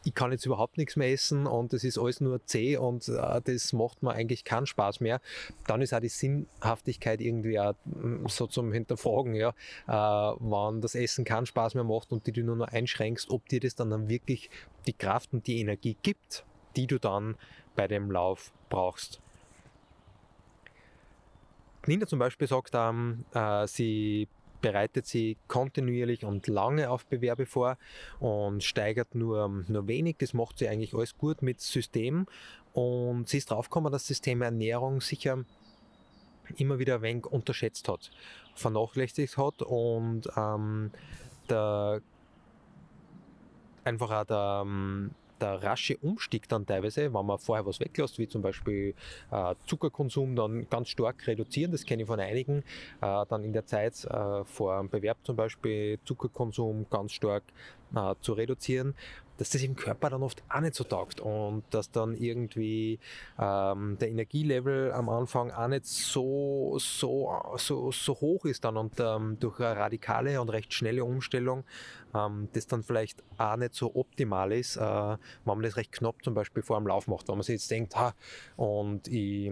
[0.05, 3.41] ich kann jetzt überhaupt nichts mehr essen und das ist alles nur zäh und äh,
[3.43, 5.21] das macht mir eigentlich keinen Spaß mehr,
[5.67, 9.51] dann ist auch die Sinnhaftigkeit irgendwie auch mm, so zum Hinterfragen, ja,
[9.87, 13.49] äh, wann das Essen keinen Spaß mehr macht und die du nur noch einschränkst, ob
[13.49, 14.51] dir das dann, dann wirklich
[14.87, 16.45] die Kraft und die Energie gibt,
[16.77, 17.37] die du dann
[17.77, 19.21] bei dem Lauf brauchst.
[21.87, 24.29] Nina zum Beispiel sagt, ähm, äh, sie
[24.61, 27.79] bereitet sie kontinuierlich und lange auf Bewerbe vor
[28.21, 30.17] und steigert nur, nur wenig.
[30.19, 32.27] Das macht sie eigentlich alles gut mit System.
[32.73, 35.45] Und sie ist draufgekommen, dass das Thema Ernährung sicher
[36.57, 38.11] immer wieder ein wenig unterschätzt hat,
[38.55, 40.91] vernachlässigt hat und ähm,
[41.49, 42.01] der,
[43.85, 48.29] einfach auch der, ähm, der rasche Umstieg dann teilweise, wenn man vorher was weglässt, wie
[48.29, 48.95] zum Beispiel
[49.31, 52.65] äh, Zuckerkonsum, dann ganz stark reduzieren, das kenne ich von einigen,
[53.01, 57.45] äh, dann in der Zeit äh, vor einem Bewerb zum Beispiel Zuckerkonsum ganz stark
[57.95, 58.95] äh, zu reduzieren
[59.39, 62.99] dass das im Körper dann oft auch nicht so taugt und dass dann irgendwie
[63.39, 69.01] ähm, der Energielevel am Anfang auch nicht so, so, so, so hoch ist dann und
[69.01, 71.65] ähm, durch eine radikale und recht schnelle Umstellung
[72.15, 76.23] ähm, das dann vielleicht auch nicht so optimal ist, äh, wenn man das recht knapp
[76.23, 78.15] zum Beispiel vor dem Lauf macht, wenn man sich jetzt denkt, ha,
[78.57, 79.51] und ich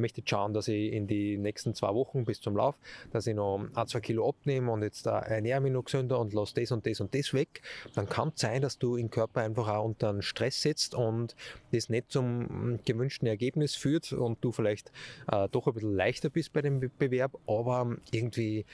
[0.00, 2.76] möchte schauen, dass ich in die nächsten zwei Wochen bis zum Lauf,
[3.12, 6.54] dass ich noch ein, zwei Kilo abnehme und jetzt ernähre mich noch gesünder und lasse
[6.54, 7.62] das und das und das weg,
[7.94, 11.36] dann kann es sein, dass du im Körper einfach auch unter einen Stress setzt und
[11.72, 14.90] das nicht zum gewünschten Ergebnis führt und du vielleicht
[15.30, 18.64] äh, doch ein bisschen leichter bist bei dem Bewerb, aber irgendwie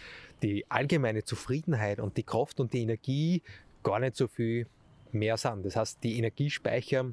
[0.43, 3.43] die allgemeine Zufriedenheit und die Kraft und die Energie
[3.83, 4.67] gar nicht so viel
[5.13, 5.65] mehr sind.
[5.65, 7.13] Das heißt, die Energiespeicher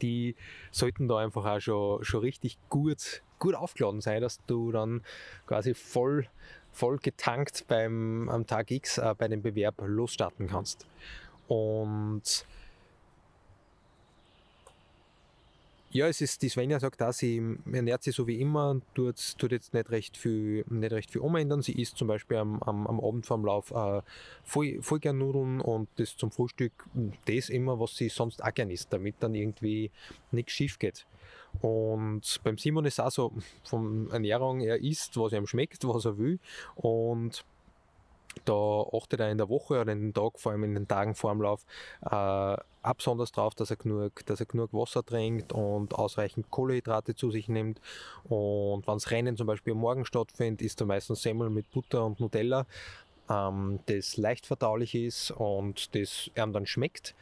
[0.00, 0.34] die
[0.70, 5.02] sollten da einfach auch schon, schon richtig gut, gut aufgeladen sein, dass du dann
[5.46, 6.26] quasi voll,
[6.72, 10.86] voll getankt beim, am Tag X äh, bei dem Bewerb losstarten kannst.
[11.48, 12.46] Und
[15.94, 17.40] Ja, es ist, die Svenja sagt da, sie
[17.72, 21.62] ernährt sich so wie immer, tut, tut jetzt nicht recht viel, nicht recht viel umändern.
[21.62, 24.02] Sie isst zum Beispiel am, am, am Abend vorm Lauf äh,
[24.42, 26.72] voll, voll gern Nudeln und das zum Frühstück,
[27.26, 29.92] das immer, was sie sonst auch gern isst, damit dann irgendwie
[30.32, 31.06] nichts schief geht.
[31.60, 36.18] Und beim Simon ist auch so, von Ernährung, er isst, was ihm schmeckt, was er
[36.18, 36.38] will
[36.76, 37.44] und
[38.44, 41.14] da achtet er in der Woche oder in den Tag, vor allem in den Tagen
[41.14, 41.64] vor dem Lauf,
[42.02, 42.56] äh,
[42.94, 47.48] besonders darauf, dass er, genug, dass er genug Wasser trinkt und ausreichend Kohlenhydrate zu sich
[47.48, 47.80] nimmt.
[48.24, 52.04] Und wenn das Rennen zum Beispiel am Morgen stattfindet, ist er meistens Semmel mit Butter
[52.04, 52.66] und Nutella,
[53.30, 57.14] ähm, das leicht verdaulich ist und das ihm dann schmeckt.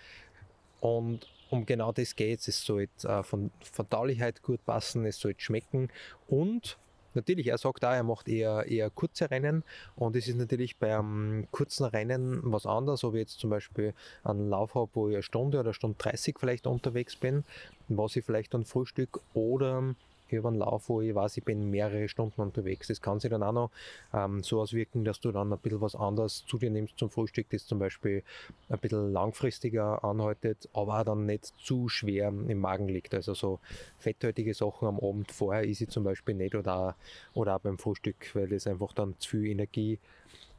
[0.80, 2.48] Und um genau das geht es.
[2.48, 5.88] Es sollte äh, von Verdaulichkeit gut passen, es sollte schmecken
[6.26, 6.78] und
[7.14, 9.64] Natürlich, er sagt auch, er macht eher, eher kurze Rennen
[9.96, 13.92] und es ist natürlich bei einem kurzen Rennen was anderes, ob ich jetzt zum Beispiel
[14.24, 17.44] einen Lauf habe, wo ich eine Stunde oder eine Stunde 30 vielleicht unterwegs bin,
[17.88, 19.94] was ich vielleicht dann Frühstück oder
[20.38, 22.88] über einen Lauf, wo ich weiß, ich bin mehrere Stunden unterwegs.
[22.88, 23.70] Das kann sich dann auch noch
[24.12, 27.48] ähm, so auswirken, dass du dann ein bisschen was anderes zu dir nimmst zum Frühstück,
[27.50, 28.22] das zum Beispiel
[28.68, 33.14] ein bisschen langfristiger anhaltet, aber dann nicht zu schwer im Magen liegt.
[33.14, 33.60] Also so
[33.98, 36.96] fetthaltige Sachen am Abend vorher ist ich zum Beispiel nicht oder,
[37.34, 39.98] oder auch beim Frühstück, weil das einfach dann zu viel Energie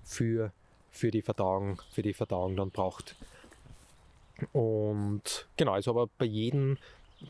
[0.03, 0.51] für,
[0.91, 3.15] für die Verdauung, für die Verdauung dann braucht.
[4.51, 6.77] Und genau, ist aber bei jedem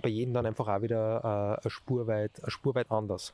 [0.01, 3.33] bei jedem dann einfach auch wieder äh, Spur weit, anders.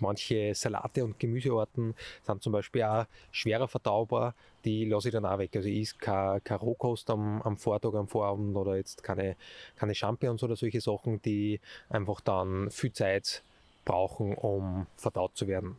[0.00, 5.38] Manche Salate und Gemüsearten sind zum Beispiel auch schwerer verdaubar, die lasse ich dann auch
[5.38, 5.56] weg.
[5.56, 9.36] Also ich esse keine, Rohkost am, am Vortag, am Vorabend oder jetzt keine,
[9.76, 13.42] keine Champignons oder solche Sachen, die einfach dann viel Zeit
[13.84, 15.76] brauchen, um verdaut zu werden.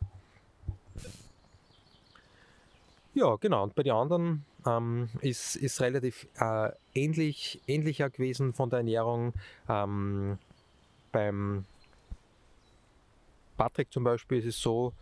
[3.14, 3.64] Ja, genau.
[3.64, 6.72] Und bei den anderen ähm, ist, ist relativ äh,
[7.04, 9.34] ähnlich, ähnlicher gewesen von der Ernährung.
[9.68, 10.38] Ähm,
[11.12, 11.66] beim
[13.58, 14.94] Patrick zum Beispiel ist es so,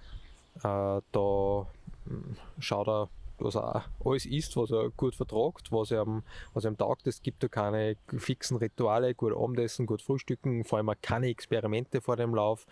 [0.64, 1.68] äh, da
[2.06, 6.06] hm, schaut er was er alles isst, was er gut vertragt, was er,
[6.54, 10.90] was am Tag, es gibt da keine fixen Rituale, gut Abendessen, gut Frühstücken, vor allem
[10.90, 12.66] auch keine Experimente vor dem Lauf.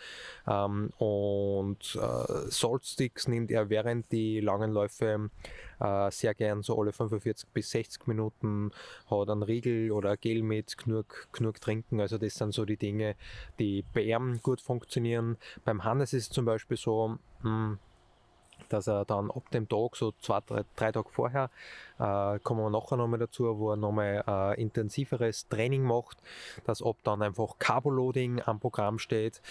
[0.47, 5.29] Ähm, und äh, Saltsticks nimmt er während die langen Läufe
[5.79, 8.71] äh, sehr gern, so alle 45 bis 60 Minuten,
[9.09, 11.99] hat einen Riegel oder Gel mit, genug, genug trinken.
[11.99, 13.15] Also das sind so die Dinge,
[13.59, 15.37] die bei ihm gut funktionieren.
[15.63, 17.79] Beim Hannes ist es zum Beispiel so, mh, hm,
[18.69, 21.49] dass er dann ab dem Tag, so zwei, drei, drei Tage vorher,
[21.99, 26.17] äh, kommen wir nachher nochmal dazu, wo er nochmal äh, intensiveres Training macht,
[26.65, 29.41] dass ob dann einfach Carboloading am Programm steht,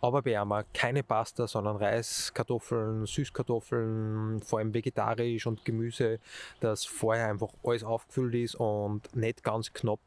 [0.00, 6.18] aber bei ihm keine Pasta, sondern Reis, Kartoffeln, Süßkartoffeln, vor allem vegetarisch und Gemüse,
[6.60, 10.00] dass vorher einfach alles aufgefüllt ist und nicht ganz knapp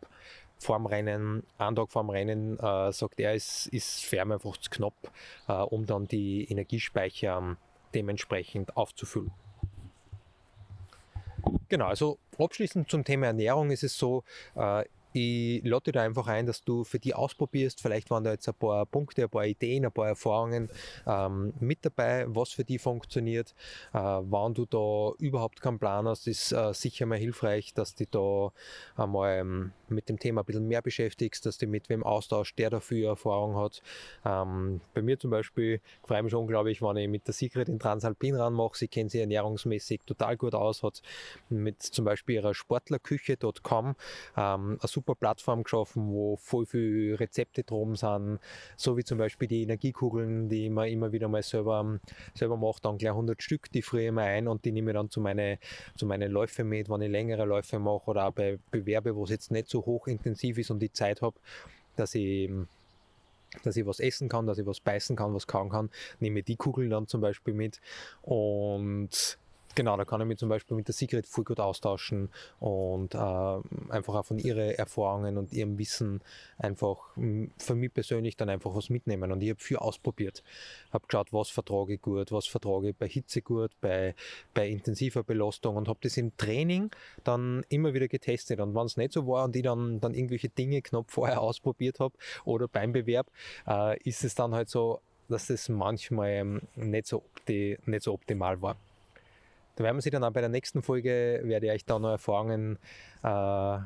[0.59, 4.95] vorm Rennen, einen Tag vorm Rennen, äh, sagt er, ist, ist ihn einfach zu knapp,
[5.47, 7.57] äh, um dann die Energiespeicher
[7.97, 9.31] dementsprechend aufzufüllen.
[11.69, 14.23] Genau, also abschließend zum Thema Ernährung ist es so,
[14.55, 14.85] äh,
[15.17, 17.81] ich lade da einfach ein, dass du für die ausprobierst.
[17.81, 20.69] Vielleicht waren da jetzt ein paar Punkte, ein paar Ideen, ein paar Erfahrungen
[21.05, 23.55] ähm, mit dabei, was für die funktioniert.
[23.93, 28.05] Äh, wann du da überhaupt keinen Plan hast, ist äh, sicher mal hilfreich, dass du
[28.05, 28.51] da
[29.01, 32.69] einmal ähm, mit dem Thema ein bisschen mehr beschäftigst, dass du mit wem austauschst, der
[32.69, 33.81] dafür Erfahrung hat.
[34.25, 37.79] Ähm, bei mir zum Beispiel freue ich mich unglaublich, wenn ich mit der Sigrid in
[37.79, 38.77] Transalpin ranmache.
[38.77, 41.01] Sie kennt sich ernährungsmäßig total gut aus, hat
[41.49, 43.95] mit zum Beispiel ihrer Sportlerküche.com
[44.35, 48.39] ähm, eine super Plattform geschaffen, wo voll viele Rezepte drum sind,
[48.75, 51.99] so wie zum Beispiel die Energiekugeln, die man immer wieder mal selber,
[52.33, 54.95] selber macht, dann gleich 100 Stück, die friere ich mir ein und die nehme ich
[54.95, 55.57] dann zu meinen
[55.95, 59.29] zu meine Läufe mit, wenn ich längere Läufe mache oder auch bei Bewerbe, wo es
[59.29, 61.37] jetzt nicht so hochintensiv ist und die Zeit habe,
[61.95, 62.49] dass ich
[63.63, 65.89] dass ich was essen kann, dass ich was beißen kann, was kauen kann,
[66.19, 67.79] nehme die Kugeln dann zum Beispiel mit.
[68.21, 69.37] Und
[69.77, 73.17] Genau, da kann ich mich zum Beispiel mit der Sigrid voll gut austauschen und äh,
[73.17, 76.21] einfach auch von ihren Erfahrungen und ihrem Wissen
[76.57, 76.97] einfach
[77.59, 79.31] für mich persönlich dann einfach was mitnehmen.
[79.31, 80.43] Und ich habe viel ausprobiert.
[80.91, 84.15] Habe geschaut, was vertrage ich gut, was vertrage ich bei Hitze gut, bei,
[84.55, 86.89] bei intensiver Belastung und habe das im Training
[87.23, 88.59] dann immer wieder getestet.
[88.59, 91.99] Und wenn es nicht so war und ich dann, dann irgendwelche Dinge knapp vorher ausprobiert
[91.99, 93.27] habe oder beim Bewerb,
[93.67, 98.13] äh, ist es dann halt so, dass es manchmal ähm, nicht so, opti nicht so
[98.13, 98.75] optimal war.
[99.77, 102.09] Da werden wir sie dann auch bei der nächsten Folge, werde ich euch da noch
[102.09, 102.79] Erfahrungen
[103.23, 103.79] äh, äh,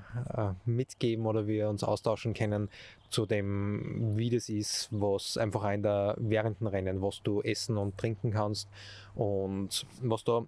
[0.64, 2.70] mitgeben oder wir uns austauschen können
[3.10, 7.78] zu dem, wie das ist, was einfach in der während dem Rennen, was du essen
[7.78, 8.70] und trinken kannst
[9.16, 10.46] und was da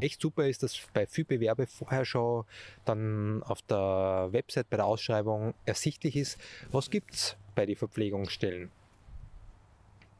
[0.00, 2.44] echt super ist, dass bei viel Bewerbe vorher schon
[2.86, 6.40] dann auf der Website bei der Ausschreibung ersichtlich ist,
[6.72, 8.70] was gibt es bei den Verpflegungsstellen.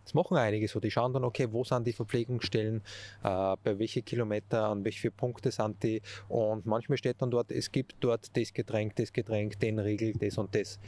[0.06, 0.78] Das machen einige so.
[0.78, 2.80] Die schauen dann, okay, wo sind die Verpflegungsstellen,
[3.24, 6.00] äh, bei welchen Kilometer, an welche Punkte sind die.
[6.28, 10.38] Und manchmal steht dann dort, es gibt dort das Getränk, das Getränk, den Riegel, das
[10.38, 10.78] und das.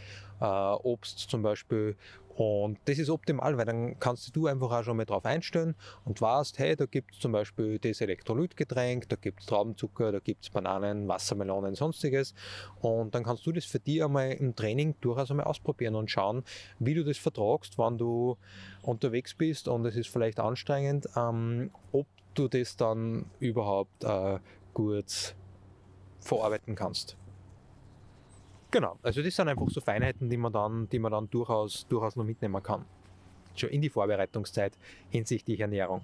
[0.41, 1.97] Äh, Obst zum Beispiel
[2.39, 5.75] und das ist optimal, weil dann kannst du einfach auch schon mal drauf einstellen
[6.05, 10.21] und weißt, hey, da gibt es zum Beispiel das Elektrolytgetränk, da gibt es Traubenzucker, da
[10.21, 12.35] gibt es Bananen, Wassermelonen, sonstiges.
[12.81, 16.45] Und dann kannst du das für dich einmal im Training durchaus einmal ausprobieren und schauen,
[16.79, 18.37] wie du das vertragst, wann du
[18.83, 24.39] unterwegs bist und es ist vielleicht anstrengend, ähm, ob du das dann überhaupt äh,
[24.75, 25.35] gut
[26.21, 27.17] verarbeiten kannst.
[28.71, 32.17] Genau, also das sind einfach so Feinheiten, die man dann, die man dann durchaus, durchaus
[32.17, 32.85] noch mitnehmen kann.
[33.55, 34.77] Schon in die Vorbereitungszeit
[35.09, 36.03] hinsichtlich Ernährung.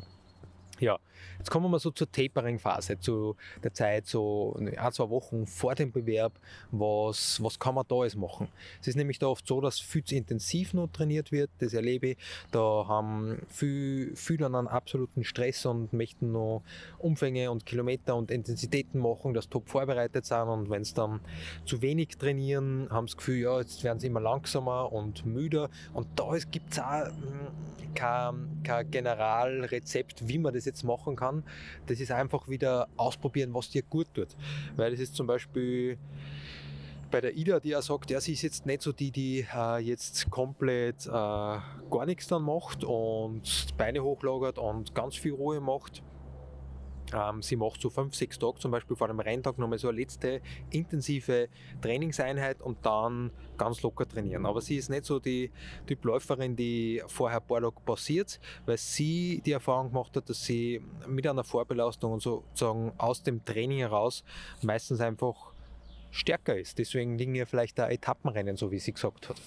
[0.84, 0.98] Ja,
[1.38, 5.74] jetzt kommen wir mal so zur Tapering-Phase, zu der Zeit so ein, zwei Wochen vor
[5.74, 6.34] dem Bewerb.
[6.72, 8.48] Was, was kann man da alles machen?
[8.82, 12.08] Es ist nämlich da oft so, dass viel zu intensiv noch trainiert wird, das erlebe
[12.08, 12.16] ich.
[12.50, 16.62] Da haben viele, viele einen absoluten Stress und möchten noch
[16.98, 21.20] Umfänge und Kilometer und Intensitäten machen, dass top vorbereitet sind und wenn es dann
[21.64, 26.08] zu wenig trainieren, haben das Gefühl, ja, jetzt werden sie immer langsamer und müder und
[26.16, 31.44] da gibt es auch hm, kein, kein Generalrezept, wie man das das jetzt machen kann,
[31.86, 34.28] das ist einfach wieder ausprobieren, was dir gut tut.
[34.76, 35.98] Weil es ist zum Beispiel
[37.10, 39.78] bei der Ida, die ja sagt, ja, sie ist jetzt nicht so die, die äh,
[39.78, 46.02] jetzt komplett äh, gar nichts dann macht und Beine hochlagert und ganz viel Ruhe macht
[47.14, 49.98] ähm, sie macht so fünf, sechs Tage zum Beispiel vor dem Renntag nochmal so eine
[49.98, 51.48] letzte intensive
[51.80, 54.46] Trainingseinheit und dann ganz locker trainieren.
[54.46, 55.50] Aber sie ist nicht so die
[55.86, 60.44] Typ Läuferin, die vorher ein paar Tage passiert, weil sie die Erfahrung gemacht hat, dass
[60.44, 64.24] sie mit einer Vorbelastung und sozusagen aus dem Training heraus
[64.62, 65.52] meistens einfach
[66.10, 66.78] stärker ist.
[66.78, 69.40] Deswegen liegen ihr vielleicht da Etappenrennen, so wie sie gesagt hat.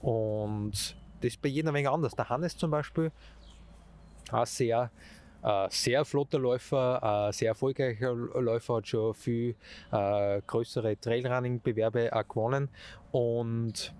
[0.00, 2.14] Und das ist bei jedem ein wenig anders.
[2.14, 3.12] Der Hannes zum Beispiel,
[4.30, 4.90] auch sehr
[5.70, 9.54] sehr flotter Läufer, äh, sehr erfolgreicher Läufer, hat schon viel
[9.92, 12.68] äh, größere Trailrunning-Bewerbe gewonnen.
[13.12, 13.94] Und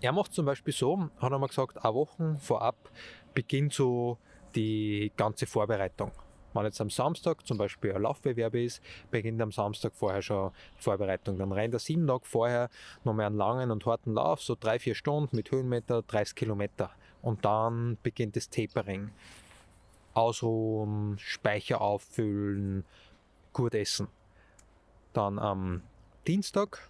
[0.00, 2.90] er macht zum Beispiel so, hat er mal gesagt, eine Woche vorab
[3.34, 4.18] beginnt so
[4.54, 6.10] die ganze Vorbereitung.
[6.54, 11.38] Wenn jetzt am Samstag zum Beispiel ein Laufbewerb ist, beginnt am Samstag vorher schon Vorbereitung.
[11.38, 12.68] Dann rennt er sieben Tage vorher
[13.04, 16.90] nochmal einen langen und harten Lauf, so drei, vier Stunden mit Höhenmeter, 30 Kilometer.
[17.22, 19.10] Und dann beginnt das Tapering
[20.14, 22.84] ausruhen, Speicher auffüllen,
[23.52, 24.08] gut essen.
[25.12, 25.82] Dann am
[26.26, 26.88] Dienstag,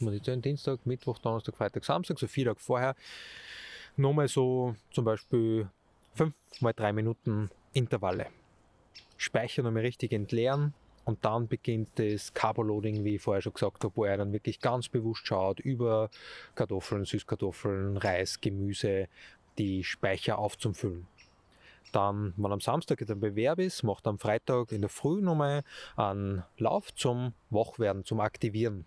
[0.00, 2.96] Dienstag, Mittwoch, Donnerstag, Freitag, Samstag, so vier Tage vorher,
[3.96, 5.68] nochmal so zum Beispiel
[6.14, 8.26] 5 mal 3 Minuten Intervalle.
[9.16, 13.96] Speicher nochmal richtig entleeren und dann beginnt das Carboloading, wie ich vorher schon gesagt habe,
[13.96, 16.10] wo er dann wirklich ganz bewusst schaut über
[16.56, 19.08] Kartoffeln, Süßkartoffeln, Reis, Gemüse,
[19.58, 21.06] die Speicher aufzufüllen.
[21.92, 25.64] Dann, wenn am Samstag ein Bewerb ist, macht am Freitag in der Früh nochmal
[25.96, 28.86] einen Lauf zum Wachwerden, zum Aktivieren.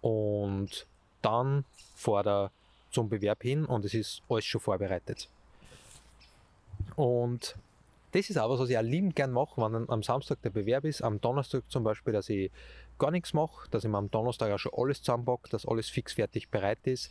[0.00, 0.86] Und
[1.22, 1.64] dann
[1.94, 2.50] fährt er
[2.90, 5.28] zum Bewerb hin und es ist alles schon vorbereitet.
[6.96, 7.56] Und
[8.12, 10.84] das ist auch was, was ich auch liebend gern mache, wenn am Samstag der Bewerb
[10.84, 12.50] ist, am Donnerstag zum Beispiel, dass ich
[12.98, 16.14] gar nichts mache, dass ich mir am Donnerstag auch schon alles zusammenpacke, dass alles fix
[16.14, 17.10] fertig bereit ist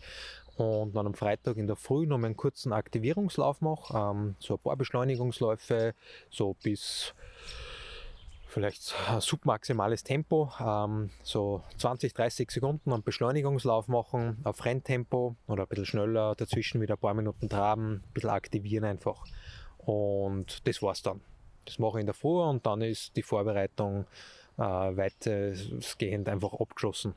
[0.60, 4.60] und dann am Freitag in der Früh noch einen kurzen Aktivierungslauf mache, ähm, so ein
[4.60, 5.94] paar Beschleunigungsläufe,
[6.30, 7.14] so bis
[8.48, 15.64] vielleicht ein submaximales Tempo, ähm, so 20, 30 Sekunden einen Beschleunigungslauf machen auf Renntempo oder
[15.64, 19.24] ein bisschen schneller, dazwischen wieder ein paar Minuten traben, ein bisschen aktivieren einfach.
[19.78, 21.22] Und das war's dann.
[21.66, 24.06] Das mache ich in der Früh und dann ist die Vorbereitung
[24.58, 27.14] äh, weitestgehend einfach abgeschlossen.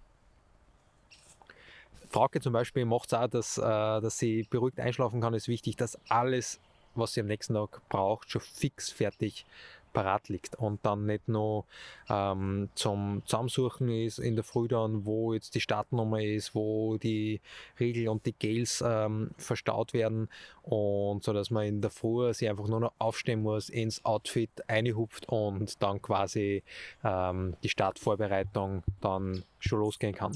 [2.13, 5.77] Frauke zum Beispiel macht es auch, dass, äh, dass sie beruhigt einschlafen kann, ist wichtig,
[5.77, 6.61] dass alles,
[6.95, 9.47] was sie am nächsten Tag braucht, schon fix fertig
[9.93, 11.65] parat liegt und dann nicht nur
[12.09, 17.41] ähm, zum Zusammensuchen ist in der Früh dann, wo jetzt die Startnummer ist, wo die
[17.79, 20.29] Riegel und die Gels ähm, verstaut werden
[20.63, 24.51] und so, dass man in der Früh sich einfach nur noch aufstehen muss, ins Outfit
[24.67, 26.63] einhupft und dann quasi
[27.05, 30.33] ähm, die Startvorbereitung dann schon losgehen kann.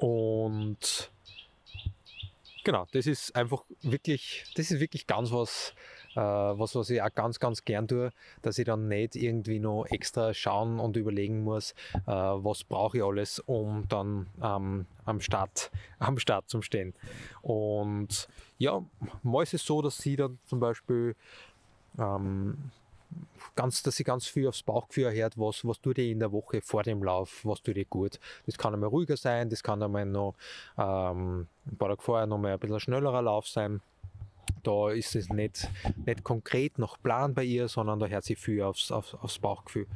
[0.00, 1.10] Und
[2.64, 5.74] genau, das ist einfach wirklich, das ist wirklich ganz was,
[6.14, 9.84] äh, was, was ich auch ganz, ganz gern tue, dass ich dann nicht irgendwie noch
[9.90, 15.70] extra schauen und überlegen muss, äh, was brauche ich alles, um dann ähm, am Start,
[15.98, 16.94] am Start zu stehen.
[17.42, 18.26] Und
[18.56, 18.82] ja,
[19.22, 21.14] mal ist es so, dass sie dann zum Beispiel
[21.98, 22.70] ähm,
[23.56, 26.60] ganz, dass sie ganz viel aufs Bauchgefühl hört, was, was tut ihr in der Woche
[26.62, 28.18] vor dem Lauf, was tut ihr gut.
[28.46, 30.34] Das kann einmal ruhiger sein, das kann einmal noch
[30.78, 33.80] ähm, ein paar Tage vorher noch mal ein bisschen schnellerer Lauf sein.
[34.62, 35.68] Da ist es nicht,
[36.04, 39.86] nicht konkret nach Plan bei ihr, sondern da hört sie viel aufs, aufs, aufs Bauchgefühl.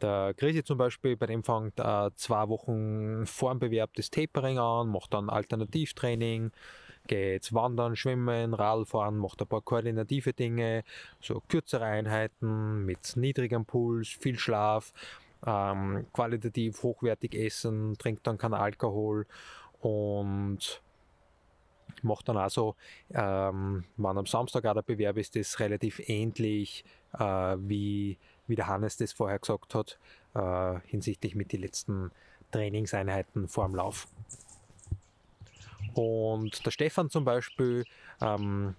[0.00, 4.58] Der Grisi zum Beispiel, bei dem fängt äh, zwei Wochen vor dem Bewerb das Tapering
[4.58, 6.50] an, macht dann Alternativtraining,
[7.06, 10.84] geht wandern, schwimmen, Radfahren, macht ein paar koordinative Dinge,
[11.20, 14.92] so kürzere Einheiten mit niedrigem Puls, viel Schlaf,
[15.46, 19.26] ähm, qualitativ hochwertig essen, trinkt dann keinen Alkohol
[19.80, 20.82] und
[22.02, 22.76] macht dann also,
[23.12, 26.84] ähm, wenn am Samstag auch der Bewerb ist, das relativ ähnlich,
[27.18, 29.98] äh, wie, wie der Hannes das vorher gesagt hat,
[30.34, 32.10] äh, hinsichtlich mit den letzten
[32.50, 34.08] Trainingseinheiten vor dem Lauf.
[35.94, 37.84] Und der Stefan zum Beispiel
[38.20, 38.74] ähm,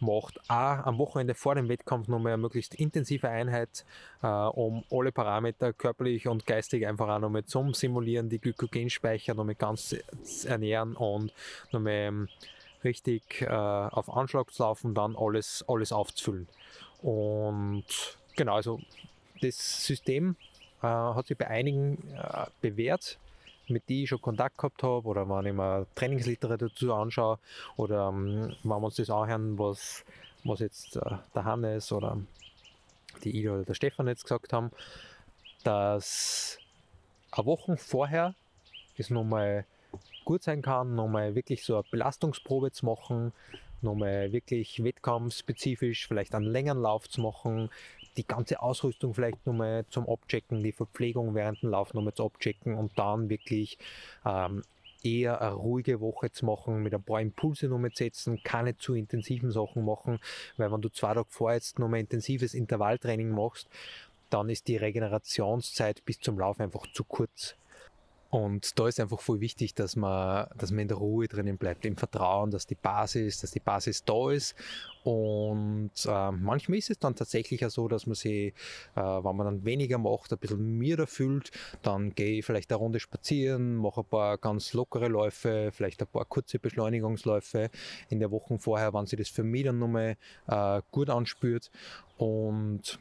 [0.00, 3.84] macht auch am Wochenende vor dem Wettkampf nochmal eine möglichst intensive Einheit,
[4.22, 9.54] äh, um alle Parameter körperlich und geistig einfach auch nochmal zum Simulieren, die Glykogenspeicher nochmal
[9.54, 9.96] ganz
[10.44, 11.32] ernähren und
[11.72, 12.28] nochmal ähm,
[12.84, 16.48] richtig äh, auf Anschlag zu laufen, dann alles, alles aufzufüllen.
[17.02, 17.84] Und
[18.36, 18.80] genau, also
[19.40, 20.36] das System
[20.82, 23.18] äh, hat sich bei einigen äh, bewährt
[23.68, 27.38] mit denen ich schon Kontakt gehabt habe oder wenn ich mir Trainingsliteratur dazu anschaue
[27.76, 30.04] oder ähm, wenn wir uns das anhören, was,
[30.44, 32.18] was jetzt äh, der Hannes oder
[33.24, 34.70] die Ida oder der Stefan jetzt gesagt haben,
[35.64, 36.58] dass
[37.32, 38.34] eine Woche vorher
[38.96, 39.64] es nochmal
[40.24, 43.32] gut sein kann, nochmal wirklich so eine Belastungsprobe zu machen,
[43.82, 47.70] nochmal wirklich wettkampfspezifisch vielleicht einen längeren Lauf zu machen,
[48.16, 52.74] die ganze Ausrüstung vielleicht nochmal zum Abchecken, die Verpflegung während dem Lauf nochmal zu abchecken
[52.74, 53.78] und dann wirklich
[54.24, 54.62] ähm,
[55.02, 58.94] eher eine ruhige Woche zu machen, mit ein paar Impulse nochmal zu setzen, keine zu
[58.94, 60.18] intensiven Sachen machen,
[60.56, 63.68] weil wenn du zwei Tage vor jetzt nochmal intensives Intervalltraining machst,
[64.30, 67.54] dann ist die Regenerationszeit bis zum Lauf einfach zu kurz.
[68.36, 71.86] Und da ist einfach voll wichtig, dass man, dass man in der Ruhe drinnen bleibt,
[71.86, 74.54] im Vertrauen, dass die Basis, dass die Basis da ist.
[75.04, 78.52] Und äh, manchmal ist es dann tatsächlich auch so, dass man sich,
[78.94, 82.78] äh, wenn man dann weniger macht, ein bisschen müder fühlt, dann gehe ich vielleicht eine
[82.78, 87.70] Runde spazieren, mache ein paar ganz lockere Läufe, vielleicht ein paar kurze Beschleunigungsläufe
[88.10, 91.70] in der Woche vorher, wenn sich das für mich dann nochmal äh, gut anspürt.
[92.18, 92.98] Und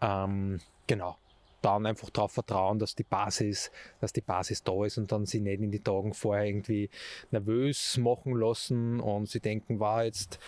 [0.00, 1.18] ähm, genau,
[1.62, 5.40] dann einfach darauf vertrauen, dass die Basis, dass die Basis da ist und dann sie
[5.40, 6.90] nicht in die Tagen vorher irgendwie
[7.30, 10.38] nervös machen lassen und sie denken, war jetzt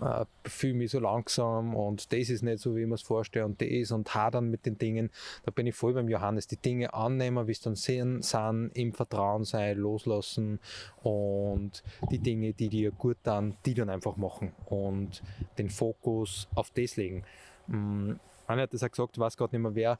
[0.00, 3.44] äh, fühle mich so langsam und das ist nicht so, wie ich mir es vorstelle
[3.44, 5.10] und das und hadern mit den Dingen.
[5.44, 6.46] Da bin ich voll beim Johannes.
[6.46, 10.60] Die Dinge annehmen, wie es dann sehen, sind, im Vertrauen sein, loslassen
[11.02, 15.22] und die Dinge, die dir gut dann, die dann einfach machen und
[15.58, 17.24] den Fokus auf das legen.
[17.66, 19.98] Mhm einer hat das auch gesagt, weiß gerade nicht mehr wer,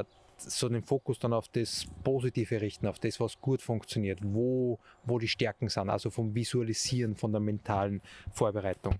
[0.00, 0.04] äh,
[0.38, 5.18] so den Fokus dann auf das Positive richten, auf das, was gut funktioniert, wo, wo
[5.18, 8.00] die Stärken sind, also vom Visualisieren, von der mentalen
[8.32, 8.94] Vorbereitung.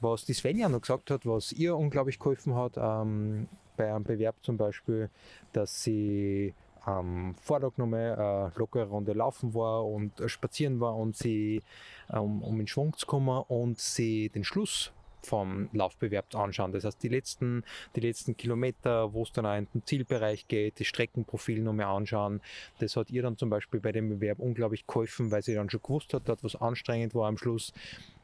[0.00, 4.36] Was die Svenja noch gesagt hat, was ihr unglaublich geholfen hat, ähm, bei einem Bewerb
[4.42, 5.10] zum Beispiel,
[5.52, 11.62] dass sie am Vortag nochmal eine lockere Runde laufen war und spazieren war und sie,
[12.08, 14.92] um, um in Schwung zu kommen und sie den Schluss
[15.26, 16.72] vom Laufbewerb anschauen.
[16.72, 17.64] Das heißt, die letzten,
[17.96, 22.40] die letzten Kilometer, wo es dann auch in den Zielbereich geht, das Streckenprofil nochmal anschauen.
[22.78, 25.82] Das hat ihr dann zum Beispiel bei dem Bewerb unglaublich geholfen, weil sie dann schon
[25.82, 27.72] gewusst hat, dass was anstrengend war am Schluss,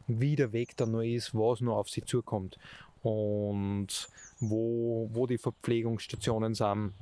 [0.07, 2.59] wie der Weg dann noch ist, was noch auf sie zukommt
[3.03, 4.09] und
[4.41, 6.93] wo, wo die Verpflegungsstationen sind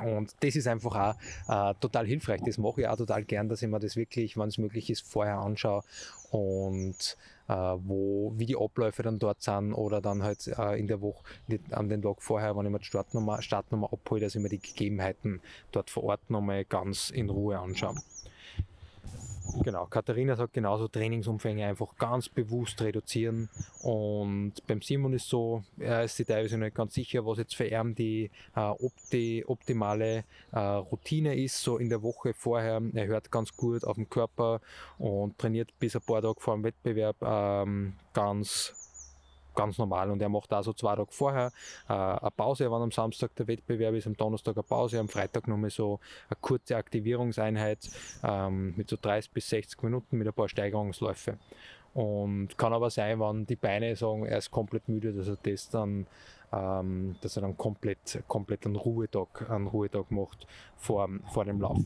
[0.00, 1.16] und das ist einfach
[1.48, 2.40] auch äh, total hilfreich.
[2.44, 5.06] Das mache ich auch total gern, dass ich mir das wirklich, wenn es möglich ist,
[5.06, 5.82] vorher anschaue
[6.30, 7.16] und
[7.48, 11.24] äh, wo, wie die Abläufe dann dort sind oder dann halt äh, in der Woche,
[11.70, 14.60] an den Tag vorher, wenn ich mir die Startnummer, Startnummer abhole, dass ich mir die
[14.60, 15.40] Gegebenheiten
[15.72, 17.96] dort vor Ort nochmal ganz in Ruhe anschaue.
[19.62, 23.48] Genau, Katharina sagt genauso, Trainingsumfänge einfach ganz bewusst reduzieren.
[23.82, 27.66] Und beim Simon ist so, er ist sich teilweise nicht ganz sicher, was jetzt für
[27.66, 32.80] ihn die, äh, ob die optimale äh, Routine ist, so in der Woche vorher.
[32.94, 34.60] Er hört ganz gut auf den Körper
[34.98, 38.74] und trainiert bis ein paar Tage vor dem Wettbewerb ähm, ganz
[39.54, 40.10] ganz normal.
[40.10, 41.52] Und er macht auch so zwei Tage vorher
[41.88, 45.48] äh, eine Pause, wenn am Samstag der Wettbewerb ist, am Donnerstag eine Pause, am Freitag
[45.48, 47.88] nochmal so eine kurze Aktivierungseinheit
[48.22, 51.38] ähm, mit so 30 bis 60 Minuten mit ein paar Steigerungsläufe.
[51.92, 55.68] Und kann aber sein, wenn die Beine sagen, er ist komplett müde, dass er das
[55.68, 56.06] dann,
[56.52, 60.46] ähm, dass er dann komplett, komplett einen Ruhetag, einen Ruhetag macht
[60.76, 61.80] vor, vor dem Lauf.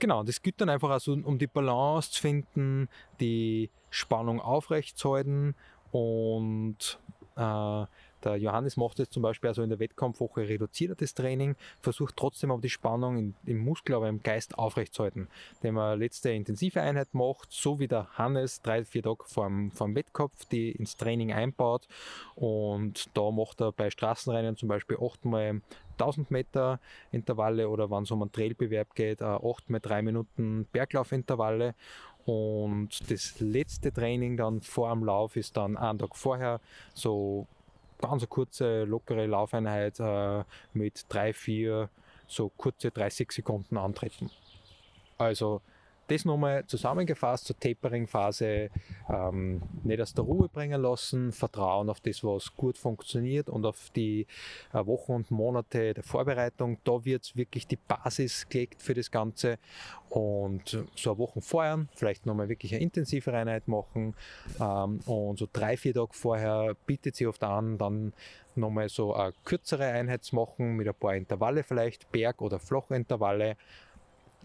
[0.00, 2.88] Genau, das gilt dann einfach also, um die Balance zu finden,
[3.20, 5.54] die Spannung aufrechtzuerhalten
[5.92, 6.98] und
[7.36, 7.84] äh,
[8.24, 12.16] der Johannes macht es zum Beispiel also in der Wettkampfwoche reduziert er das Training, versucht
[12.16, 15.28] trotzdem aber die Spannung in, im Muskel, aber im Geist aufrechtzuerhalten.
[15.56, 19.70] Indem er letzte intensive Einheit macht, so wie der Hannes drei, vier Tage vor dem,
[19.70, 21.86] vor dem Wettkampf, die ins Training einbaut.
[22.34, 25.62] Und da macht er bei Straßenrennen zum Beispiel achtmal
[26.00, 26.80] 1000 Meter
[27.12, 31.74] Intervalle oder wenn es um einen Trailbewerb geht, 8 mal 3 Minuten Berglaufintervalle
[32.26, 36.60] und das letzte Training dann vor dem Lauf ist dann einen Tag vorher,
[36.94, 37.46] so
[38.00, 41.88] ganz eine kurze, lockere Laufeinheit äh, mit drei, vier,
[42.26, 44.30] so kurze 30 Sekunden antreten.
[45.18, 45.60] Also
[46.10, 48.70] das nochmal zusammengefasst zur Tapering-Phase,
[49.08, 53.90] ähm, nicht aus der Ruhe bringen lassen, Vertrauen auf das, was gut funktioniert und auf
[53.94, 54.26] die
[54.72, 56.78] äh, Wochen und Monate der Vorbereitung.
[56.84, 59.58] Da wird wirklich die Basis gelegt für das Ganze
[60.08, 64.14] und so eine Woche vorher vielleicht nochmal wirklich eine intensivere Einheit machen
[64.60, 68.12] ähm, und so drei, vier Tage vorher bietet sich oft an, dann
[68.56, 73.56] nochmal so eine kürzere Einheit zu machen mit ein paar Intervalle vielleicht, Berg- oder Flochintervalle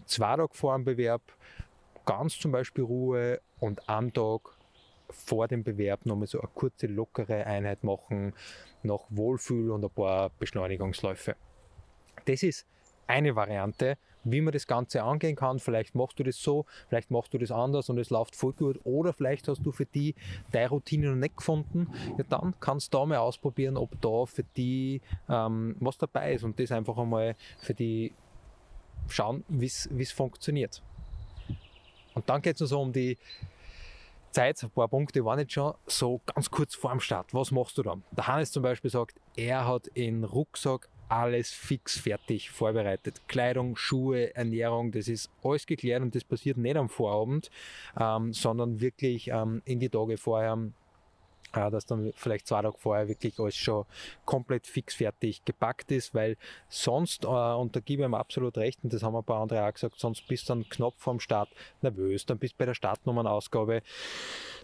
[0.06, 1.22] zwei Tage vor dem Bewerb
[2.04, 4.56] ganz zum Beispiel Ruhe und am Tag
[5.10, 8.32] vor dem Bewerb nochmal so eine kurze, lockere Einheit machen,
[8.82, 11.36] nach Wohlfühl und ein paar Beschleunigungsläufe.
[12.24, 12.66] Das ist
[13.06, 15.60] eine Variante, wie man das Ganze angehen kann.
[15.60, 18.80] Vielleicht machst du das so, vielleicht machst du das anders und es läuft voll gut.
[18.84, 20.14] Oder vielleicht hast du für die
[20.50, 21.88] deine Routine noch nicht gefunden.
[22.18, 26.42] Ja, dann kannst du da mal ausprobieren, ob da für die ähm, was dabei ist
[26.42, 28.12] und das einfach einmal für die
[29.08, 30.82] schauen, wie es funktioniert.
[32.14, 33.18] Und dann geht es noch so um die
[34.36, 37.32] Zeit, ein paar Punkte waren jetzt schon so ganz kurz vor dem Start.
[37.32, 38.02] Was machst du dann?
[38.10, 43.22] Der Hannes zum Beispiel sagt, er hat in Rucksack alles fix fertig vorbereitet.
[43.28, 47.50] Kleidung, Schuhe, Ernährung, das ist alles geklärt und das passiert nicht am Vorabend,
[47.98, 50.58] ähm, sondern wirklich ähm, in die Tage vorher
[51.52, 53.84] dass dann vielleicht zwei Tage vorher wirklich alles schon
[54.24, 56.36] komplett fix fertig gepackt ist, weil
[56.68, 59.66] sonst, äh, und da gebe ich ihm absolut recht, und das haben ein paar andere
[59.66, 61.48] auch gesagt, sonst bist du dann knapp vorm Start
[61.82, 63.82] nervös, dann bist du bei der Startnummernausgabe,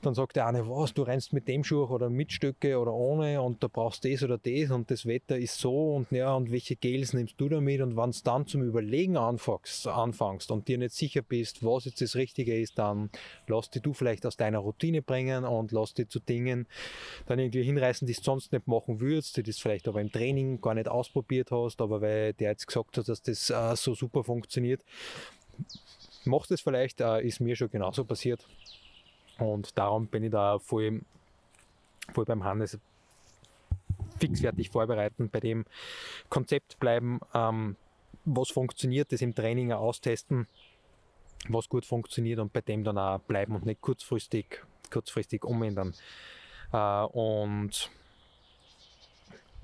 [0.03, 3.41] dann sagt der eine, was, du rennst mit dem Schuh oder mit Stöcke oder ohne
[3.41, 6.51] und da brauchst du das oder das und das Wetter ist so und ja, und
[6.51, 7.81] welche Gels nimmst du damit?
[7.81, 12.01] Und wenn es dann zum Überlegen anfängst, anfängst und dir nicht sicher bist, was jetzt
[12.01, 13.11] das Richtige ist, dann
[13.47, 16.67] lass dich du vielleicht aus deiner Routine bringen und lass dich zu Dingen
[17.27, 20.61] dann irgendwie hinreißen, die du sonst nicht machen würdest, die das vielleicht aber im Training
[20.61, 24.25] gar nicht ausprobiert hast, aber weil der jetzt gesagt hat, dass das äh, so super
[24.25, 24.83] funktioniert.
[26.25, 28.47] Macht es vielleicht, äh, ist mir schon genauso passiert.
[29.39, 31.01] Und darum bin ich da voll,
[32.13, 32.79] voll beim Hannes
[34.19, 35.65] fixfertig vorbereiten, bei dem
[36.29, 37.77] Konzept bleiben, ähm,
[38.25, 40.47] was funktioniert, das im Training austesten,
[41.49, 45.95] was gut funktioniert und bei dem dann auch bleiben und nicht kurzfristig, kurzfristig umändern.
[46.73, 47.91] Äh, und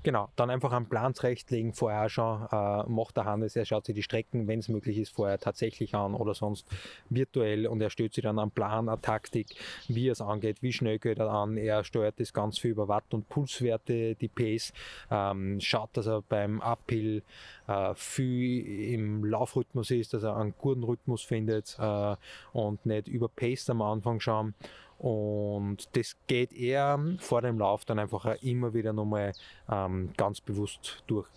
[0.01, 3.95] Genau, dann einfach einen Plan zurechtlegen, vorher schon, äh, macht der Hannes, er schaut sich
[3.95, 6.65] die Strecken, wenn es möglich ist, vorher tatsächlich an oder sonst
[7.09, 9.47] virtuell und er stellt sich dann einen Plan, eine Taktik,
[9.89, 13.13] wie es angeht, wie schnell geht er an, er steuert das ganz viel über Watt-
[13.13, 14.71] und Pulswerte, die Pace,
[15.11, 17.21] ähm, schaut, dass er beim Uphill
[17.67, 22.15] äh, viel im Laufrhythmus ist, dass er einen guten Rhythmus findet äh,
[22.53, 24.53] und nicht überpaced am Anfang schon
[24.99, 29.31] und das geht er vor dem Lauf dann einfach immer wieder nochmal
[29.71, 31.27] ähm, ganz bewusst durch.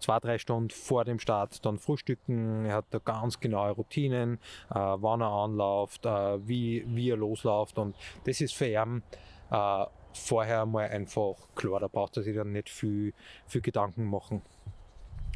[0.00, 2.64] Zwei, drei Stunden vor dem Start dann frühstücken.
[2.64, 7.78] Er hat da ganz genaue Routinen, äh, wann er anläuft, äh, wie, wie er losläuft.
[7.78, 7.94] Und
[8.24, 9.04] das ist für ihn
[9.52, 11.78] äh, vorher mal einfach klar.
[11.78, 13.14] Da braucht er sich dann nicht viel,
[13.46, 14.42] viel Gedanken machen.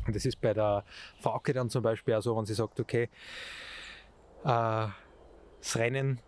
[0.05, 0.83] Und das ist bei der
[1.21, 3.09] Fauke dann zum Beispiel auch so, wenn sie sagt, okay,
[4.43, 4.87] äh,
[5.61, 6.21] das Rennen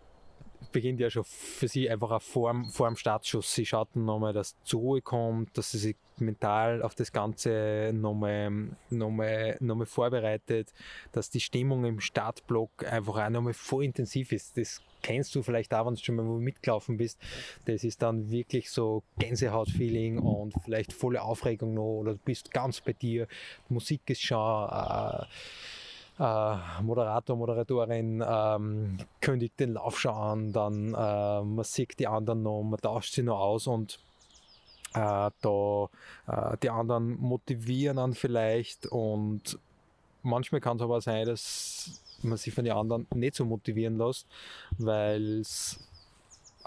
[0.71, 3.53] beginnt ja schon für sie einfach auch vor, dem Startschuss.
[3.53, 8.51] Sie schaut nochmal, dass zur Ruhe kommt, dass sie sich mental auf das Ganze nochmal,
[8.89, 10.73] nochmal, nochmal vorbereitet,
[11.11, 14.57] dass die Stimmung im Startblock einfach auch nochmal voll intensiv ist.
[14.57, 17.19] Das kennst du vielleicht auch, wenn du schon mal mitgelaufen bist.
[17.65, 22.81] Das ist dann wirklich so Gänsehaut-Feeling und vielleicht volle Aufregung noch oder du bist ganz
[22.81, 23.27] bei dir.
[23.69, 25.25] Musik ist schon äh,
[26.19, 32.61] Moderator, Moderatorin ähm, kündigt den Lauf schon an, dann äh, man sieht die anderen noch,
[32.61, 33.99] man tauscht sie noch aus und
[34.95, 35.89] äh, da
[36.27, 39.57] äh, die anderen motivieren dann vielleicht und
[40.21, 44.27] manchmal kann es aber sein, dass man sich von den anderen nicht so motivieren lässt,
[44.77, 45.79] weil es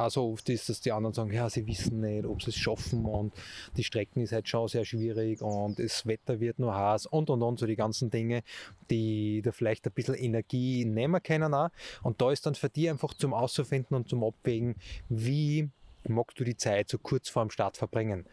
[0.04, 3.04] also oft ist, dass die anderen sagen, ja, sie wissen nicht, ob sie es schaffen
[3.04, 3.32] und
[3.76, 7.42] die Strecken ist halt schon sehr schwierig und das Wetter wird nur heiß und und
[7.42, 8.42] und so die ganzen Dinge,
[8.90, 11.70] die da vielleicht ein bisschen Energie nehmen können auch.
[12.02, 14.76] Und da ist dann für die einfach zum Auszufinden und zum Abwägen,
[15.08, 15.70] wie
[16.08, 18.26] magst du die Zeit so kurz vor dem Start verbringen.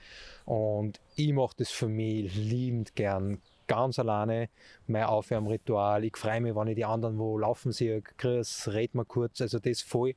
[0.45, 4.49] Und ich mache das für mich liebend gern, ganz alleine
[4.87, 6.03] mein Aufwärmritual.
[6.03, 9.59] Ich freue mich, wenn ich die anderen wo laufen sehe, Chris, red mal kurz, also
[9.59, 10.15] das voll.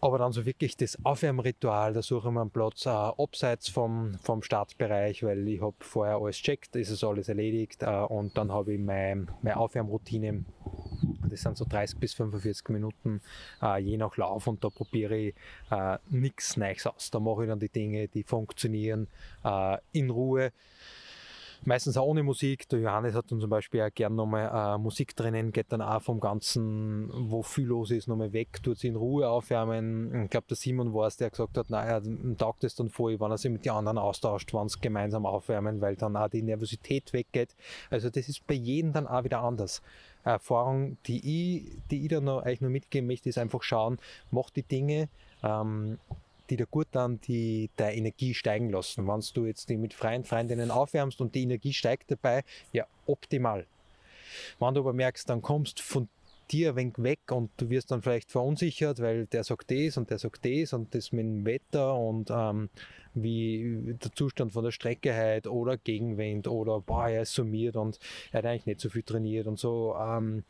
[0.00, 4.18] Aber dann so wirklich das Aufwärmritual, da suche ich mir einen Platz äh, abseits vom,
[4.22, 8.52] vom Startbereich, weil ich habe vorher alles checkt, ist es alles erledigt äh, und dann
[8.52, 10.44] habe ich meine, meine Aufwärmroutine.
[11.28, 13.20] Das sind so 30 bis 45 Minuten,
[13.62, 15.34] äh, je nach Lauf und da probiere ich
[15.70, 17.10] äh, nichts Neues aus.
[17.10, 19.08] Da mache ich dann die Dinge, die funktionieren
[19.44, 20.52] äh, in Ruhe
[21.64, 22.68] meistens auch ohne Musik.
[22.68, 26.02] Der Johannes hat dann zum Beispiel auch gern nochmal äh, Musik drinnen, geht dann auch
[26.02, 30.24] vom Ganzen, wo viel los ist, nochmal weg, tut sie in Ruhe aufwärmen.
[30.24, 32.00] Ich glaube, der Simon war es, der gesagt hat, naja,
[32.36, 35.80] taugt es dann voll, wenn er sich mit den anderen austauscht, wenn sie gemeinsam aufwärmen,
[35.80, 37.54] weil dann auch die Nervosität weggeht.
[37.90, 39.82] Also das ist bei jedem dann auch wieder anders.
[40.24, 43.98] Erfahrung, die ich, die ich da noch, euch noch mitgeben möchte, ist einfach schauen,
[44.30, 45.08] macht die Dinge,
[45.42, 45.98] ähm,
[46.50, 49.06] die dir gut dann die der Energie steigen lassen.
[49.06, 53.66] Wenn du jetzt die mit freien Freundinnen aufwärmst und die Energie steigt dabei, ja, optimal.
[54.58, 56.08] Wenn du aber merkst, dann kommst von
[56.50, 60.10] dir ein wenig weg und du wirst dann vielleicht verunsichert, weil der sagt das und
[60.10, 62.70] der sagt das und das mit dem Wetter und ähm,
[63.14, 67.98] wie der Zustand von der Strecke halt oder Gegenwind oder boah, er ist summiert und
[68.30, 69.96] er hat eigentlich nicht so viel trainiert und so.
[69.98, 70.44] Ähm,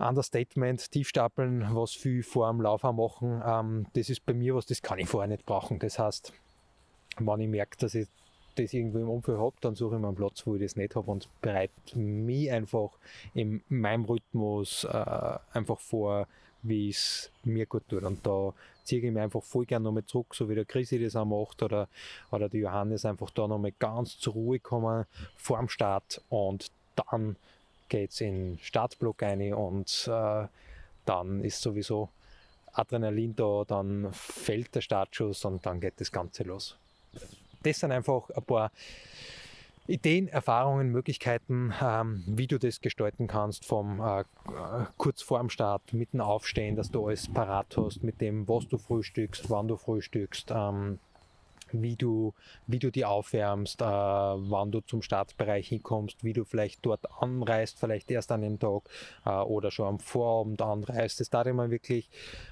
[0.00, 4.82] Understatement, Tiefstapeln, was viel vor dem Lauf machen, ähm, das ist bei mir was, das
[4.82, 5.78] kann ich vorher nicht brauchen.
[5.78, 6.32] Das heißt,
[7.18, 8.08] wenn ich merke, dass ich
[8.56, 10.96] das irgendwo im Umfeld habe, dann suche ich mir einen Platz, wo ich das nicht
[10.96, 12.90] habe und bereite mich einfach
[13.34, 16.26] in meinem Rhythmus äh, einfach vor,
[16.62, 18.02] wie es mir gut tut.
[18.02, 18.52] Und da
[18.84, 21.62] ziehe ich mich einfach voll gerne nochmal zurück, so wie der Chrissy das auch macht
[21.62, 21.88] oder,
[22.30, 27.36] oder der Johannes einfach da nochmal ganz zur Ruhe kommen vor dem Start und dann
[27.90, 30.46] geht es in Startblock rein und äh,
[31.04, 32.08] dann ist sowieso
[32.72, 36.78] Adrenalin da, dann fällt der Startschuss und dann geht das Ganze los.
[37.62, 38.70] Das sind einfach ein paar
[39.86, 44.24] Ideen, Erfahrungen, Möglichkeiten, ähm, wie du das gestalten kannst, vom äh,
[44.96, 48.68] kurz vor dem Start, mit dem Aufstehen, dass du alles parat hast, mit dem, was
[48.68, 50.52] du frühstückst, wann du frühstückst.
[50.54, 51.00] Ähm,
[51.72, 52.34] wie du,
[52.66, 57.78] wie du die aufwärmst, äh, wann du zum Startbereich hinkommst, wie du vielleicht dort anreist,
[57.78, 58.82] vielleicht erst an dem Tag
[59.24, 61.20] äh, oder schon am Vorabend anreist.
[61.20, 62.08] Das darf immer wirklich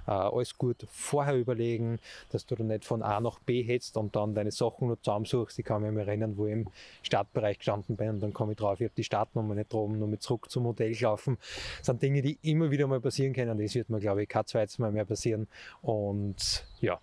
[0.07, 1.99] äh, alles gut vorher überlegen,
[2.31, 5.59] dass du nicht von A nach B hetzt und dann deine Sachen nur zusammensuchst.
[5.59, 6.69] Ich kann mich erinnern, wo ich im
[7.03, 10.09] Startbereich gestanden bin und dann komme ich drauf, ich habe die Startnummer nicht drum, nur
[10.09, 11.39] mit zurück zum Hotel gelaufen.
[11.79, 13.59] Das sind Dinge, die immer wieder mal passieren können.
[13.59, 15.49] Das wird mir, glaube ich, kein zweites Mal mehr passieren.
[15.83, 17.01] Und ja,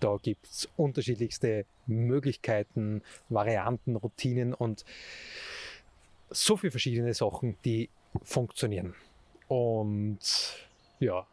[0.00, 4.84] da gibt es unterschiedlichste Möglichkeiten, Varianten, Routinen und
[6.30, 7.88] so viele verschiedene Sachen, die
[8.22, 8.94] funktionieren.
[9.48, 10.18] Und
[10.98, 11.26] ja,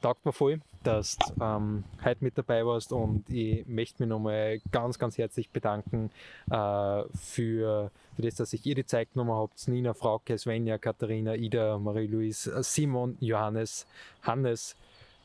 [0.00, 4.60] taugt mir voll, dass du ähm, heute mit dabei warst und ich möchte mich nochmal
[4.70, 6.10] ganz, ganz herzlich bedanken
[6.48, 9.66] äh, für, für das, dass ich ihr die Zeit genommen habt.
[9.66, 13.86] Nina, Frauke, Svenja, Katharina, Ida, Marie-Louise, Simon, Johannes,
[14.22, 14.76] Hannes,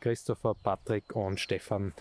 [0.02, 1.94] Christopher, Patrick und Stefan,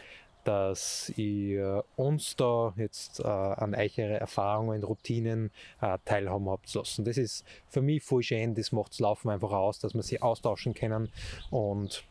[0.45, 7.05] dass ihr uns da jetzt äh, an eure Erfahrungen, Routinen äh, teilhaben habt lassen.
[7.05, 10.23] Das ist für mich voll schön, das macht das Laufen einfach aus, dass wir sie
[10.23, 11.11] austauschen können
[11.51, 12.05] und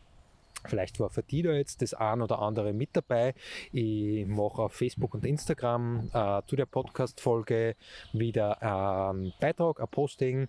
[0.64, 3.34] Vielleicht war für die da jetzt das ein oder andere mit dabei.
[3.72, 7.76] Ich mache auf Facebook und Instagram äh, zu der Podcast-Folge
[8.12, 10.48] wieder einen Beitrag, ein Posting,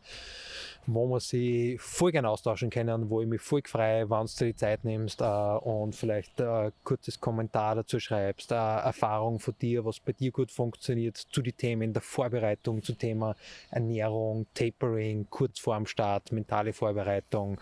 [0.85, 4.55] wo wir sie voll gerne austauschen können, wo ich mich voll freue, wenn du die
[4.55, 9.99] Zeit nimmst äh, und vielleicht ein kurzes Kommentar dazu schreibst, eine Erfahrung von dir, was
[9.99, 13.35] bei dir gut funktioniert, zu den Themen der Vorbereitung, zum Thema
[13.69, 17.59] Ernährung, Tapering, kurz vorm Start, mentale Vorbereitung.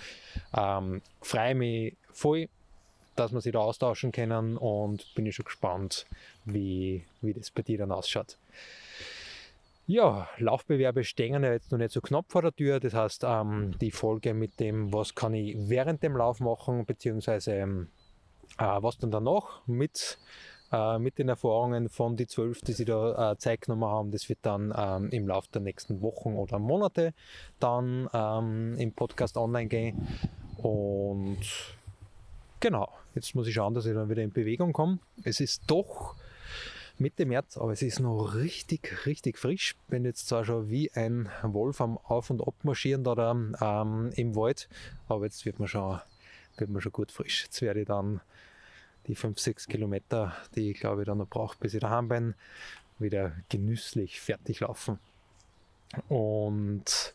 [0.56, 2.50] Ähm, freue mich voll,
[3.16, 6.06] dass wir sich da austauschen können und bin ich schon gespannt,
[6.46, 8.38] wie, wie das bei dir dann ausschaut.
[9.88, 12.80] Ja, Laufbewerbe stehen ja jetzt noch nicht so knapp vor der Tür.
[12.80, 17.54] Das heißt, ähm, die Folge mit dem, was kann ich während dem Lauf machen, beziehungsweise
[17.54, 17.88] ähm,
[18.60, 20.20] äh, was dann danach mit,
[20.72, 24.30] äh, mit den Erfahrungen von die zwölf, die sie da äh, Zeit genommen haben, das
[24.30, 27.16] wird dann ähm, im Laufe der nächsten Wochen oder Monate
[27.60, 30.08] dann ähm, im Podcast online gehen.
[30.58, 31.40] Und
[32.62, 35.00] Genau, jetzt muss ich schauen, dass ich dann wieder in Bewegung komme.
[35.24, 36.16] Es ist doch
[36.98, 39.78] Mitte März, aber es ist noch richtig, richtig frisch.
[39.88, 44.68] Bin jetzt zwar schon wie ein Wolf am Auf- und Abmarschieren da, ähm, im Wald,
[45.08, 46.02] aber jetzt wird man schon,
[46.58, 47.46] wird man schon gut frisch.
[47.46, 48.20] Jetzt werde ich dann
[49.08, 52.36] die 5, 6 Kilometer, die ich glaube ich dann noch brauche, bis ich daheim bin,
[53.00, 55.00] wieder genüsslich fertig laufen.
[56.10, 57.14] Und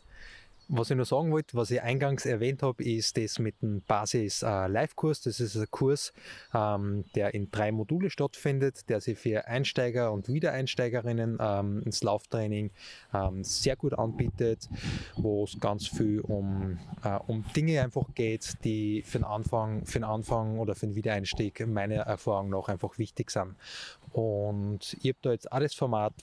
[0.67, 5.21] was ich noch sagen wollte, was ich eingangs erwähnt habe, ist das mit dem Basis-Live-Kurs.
[5.21, 6.13] Das ist ein Kurs,
[6.53, 12.71] ähm, der in drei Module stattfindet, der sich für Einsteiger und Wiedereinsteigerinnen ähm, ins Lauftraining
[13.13, 14.69] ähm, sehr gut anbietet,
[15.15, 19.99] wo es ganz viel um, äh, um Dinge einfach geht, die für den Anfang, für
[19.99, 23.55] den Anfang oder für den Wiedereinstieg meiner Erfahrung nach einfach wichtig sind.
[24.11, 26.13] Und ich habe da jetzt alles Format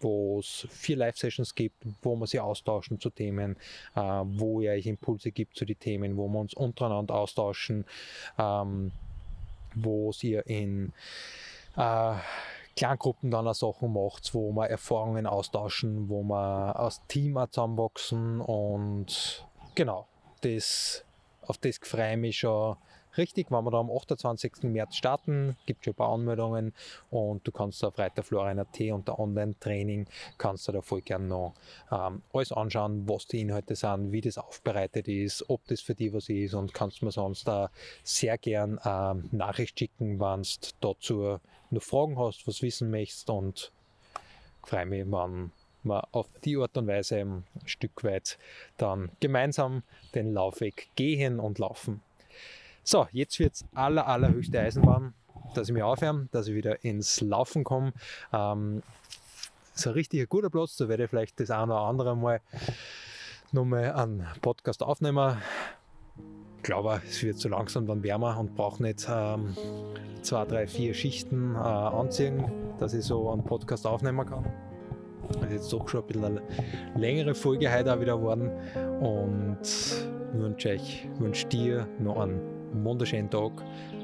[0.00, 3.56] wo es vier Live-Sessions gibt, wo wir sie austauschen zu Themen,
[3.94, 7.84] äh, wo ihr euch Impulse gibt zu den Themen, wo wir uns untereinander austauschen,
[8.38, 8.92] ähm,
[9.74, 10.92] wo ihr in
[11.76, 12.14] äh,
[12.76, 18.40] Kleingruppen dann auch Sachen macht, wo wir Erfahrungen austauschen, wo wir als Team auch zusammenwachsen
[18.40, 20.06] und genau,
[20.40, 21.04] das,
[21.42, 22.76] auf das freue ich mich schon
[23.16, 24.64] richtig, wenn wir da am 28.
[24.64, 26.72] März starten, gibt schon ein paar Anmeldungen
[27.10, 30.06] und du kannst auf reiterflorian.at unter Online-Training
[30.38, 31.54] kannst du da voll gerne noch
[31.90, 36.12] ähm, alles anschauen, was die Inhalte sind, wie das aufbereitet ist, ob das für dich
[36.12, 37.70] was ist und kannst mir sonst da
[38.02, 41.38] sehr gern ähm, Nachricht schicken, wenn du dazu
[41.70, 43.72] noch Fragen hast, was wissen möchtest und
[44.62, 45.52] freue mich, wenn
[45.82, 48.38] wir auf die Art und Weise ein Stück weit
[48.76, 49.82] dann gemeinsam
[50.14, 52.02] den Laufweg gehen und laufen.
[52.82, 55.14] So, jetzt wird es aller, allerhöchste Eisenbahn,
[55.54, 57.92] dass ich mich aufwärme, dass ich wieder ins Laufen komme.
[58.32, 58.82] Ähm,
[59.74, 62.40] ist ein richtig guter Platz, da werde ich vielleicht das eine oder andere Mal
[63.52, 65.38] nochmal einen Podcast aufnehmen.
[66.58, 69.56] Ich glaube, es wird so langsam dann wärmer und brauche nicht ähm,
[70.22, 72.44] zwei, drei, vier Schichten äh, anziehen,
[72.78, 74.44] dass ich so einen Podcast aufnehmen kann.
[75.28, 76.42] Das ist jetzt doch schon ein bisschen eine
[76.96, 78.50] längere Folge heute auch wieder geworden
[79.00, 79.60] und
[80.32, 83.52] wünsche euch, wünsche dir noch einen wunderschönen Tag.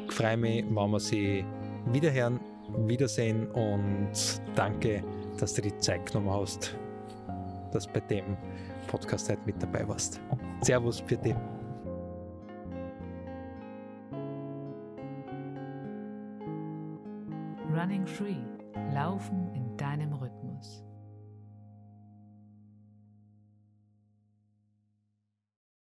[0.06, 1.44] Ich freue mich, wenn wir sie
[1.86, 2.40] wiederhören,
[2.86, 4.12] wiedersehen und
[4.54, 5.02] danke,
[5.38, 6.76] dass du die Zeit genommen hast,
[7.72, 8.36] dass du bei dem
[8.86, 10.20] Podcast heute mit dabei warst.
[10.62, 11.34] Servus, für dich.
[17.74, 18.36] Running Free.
[18.94, 20.45] Laufen in deinem Rhythmus.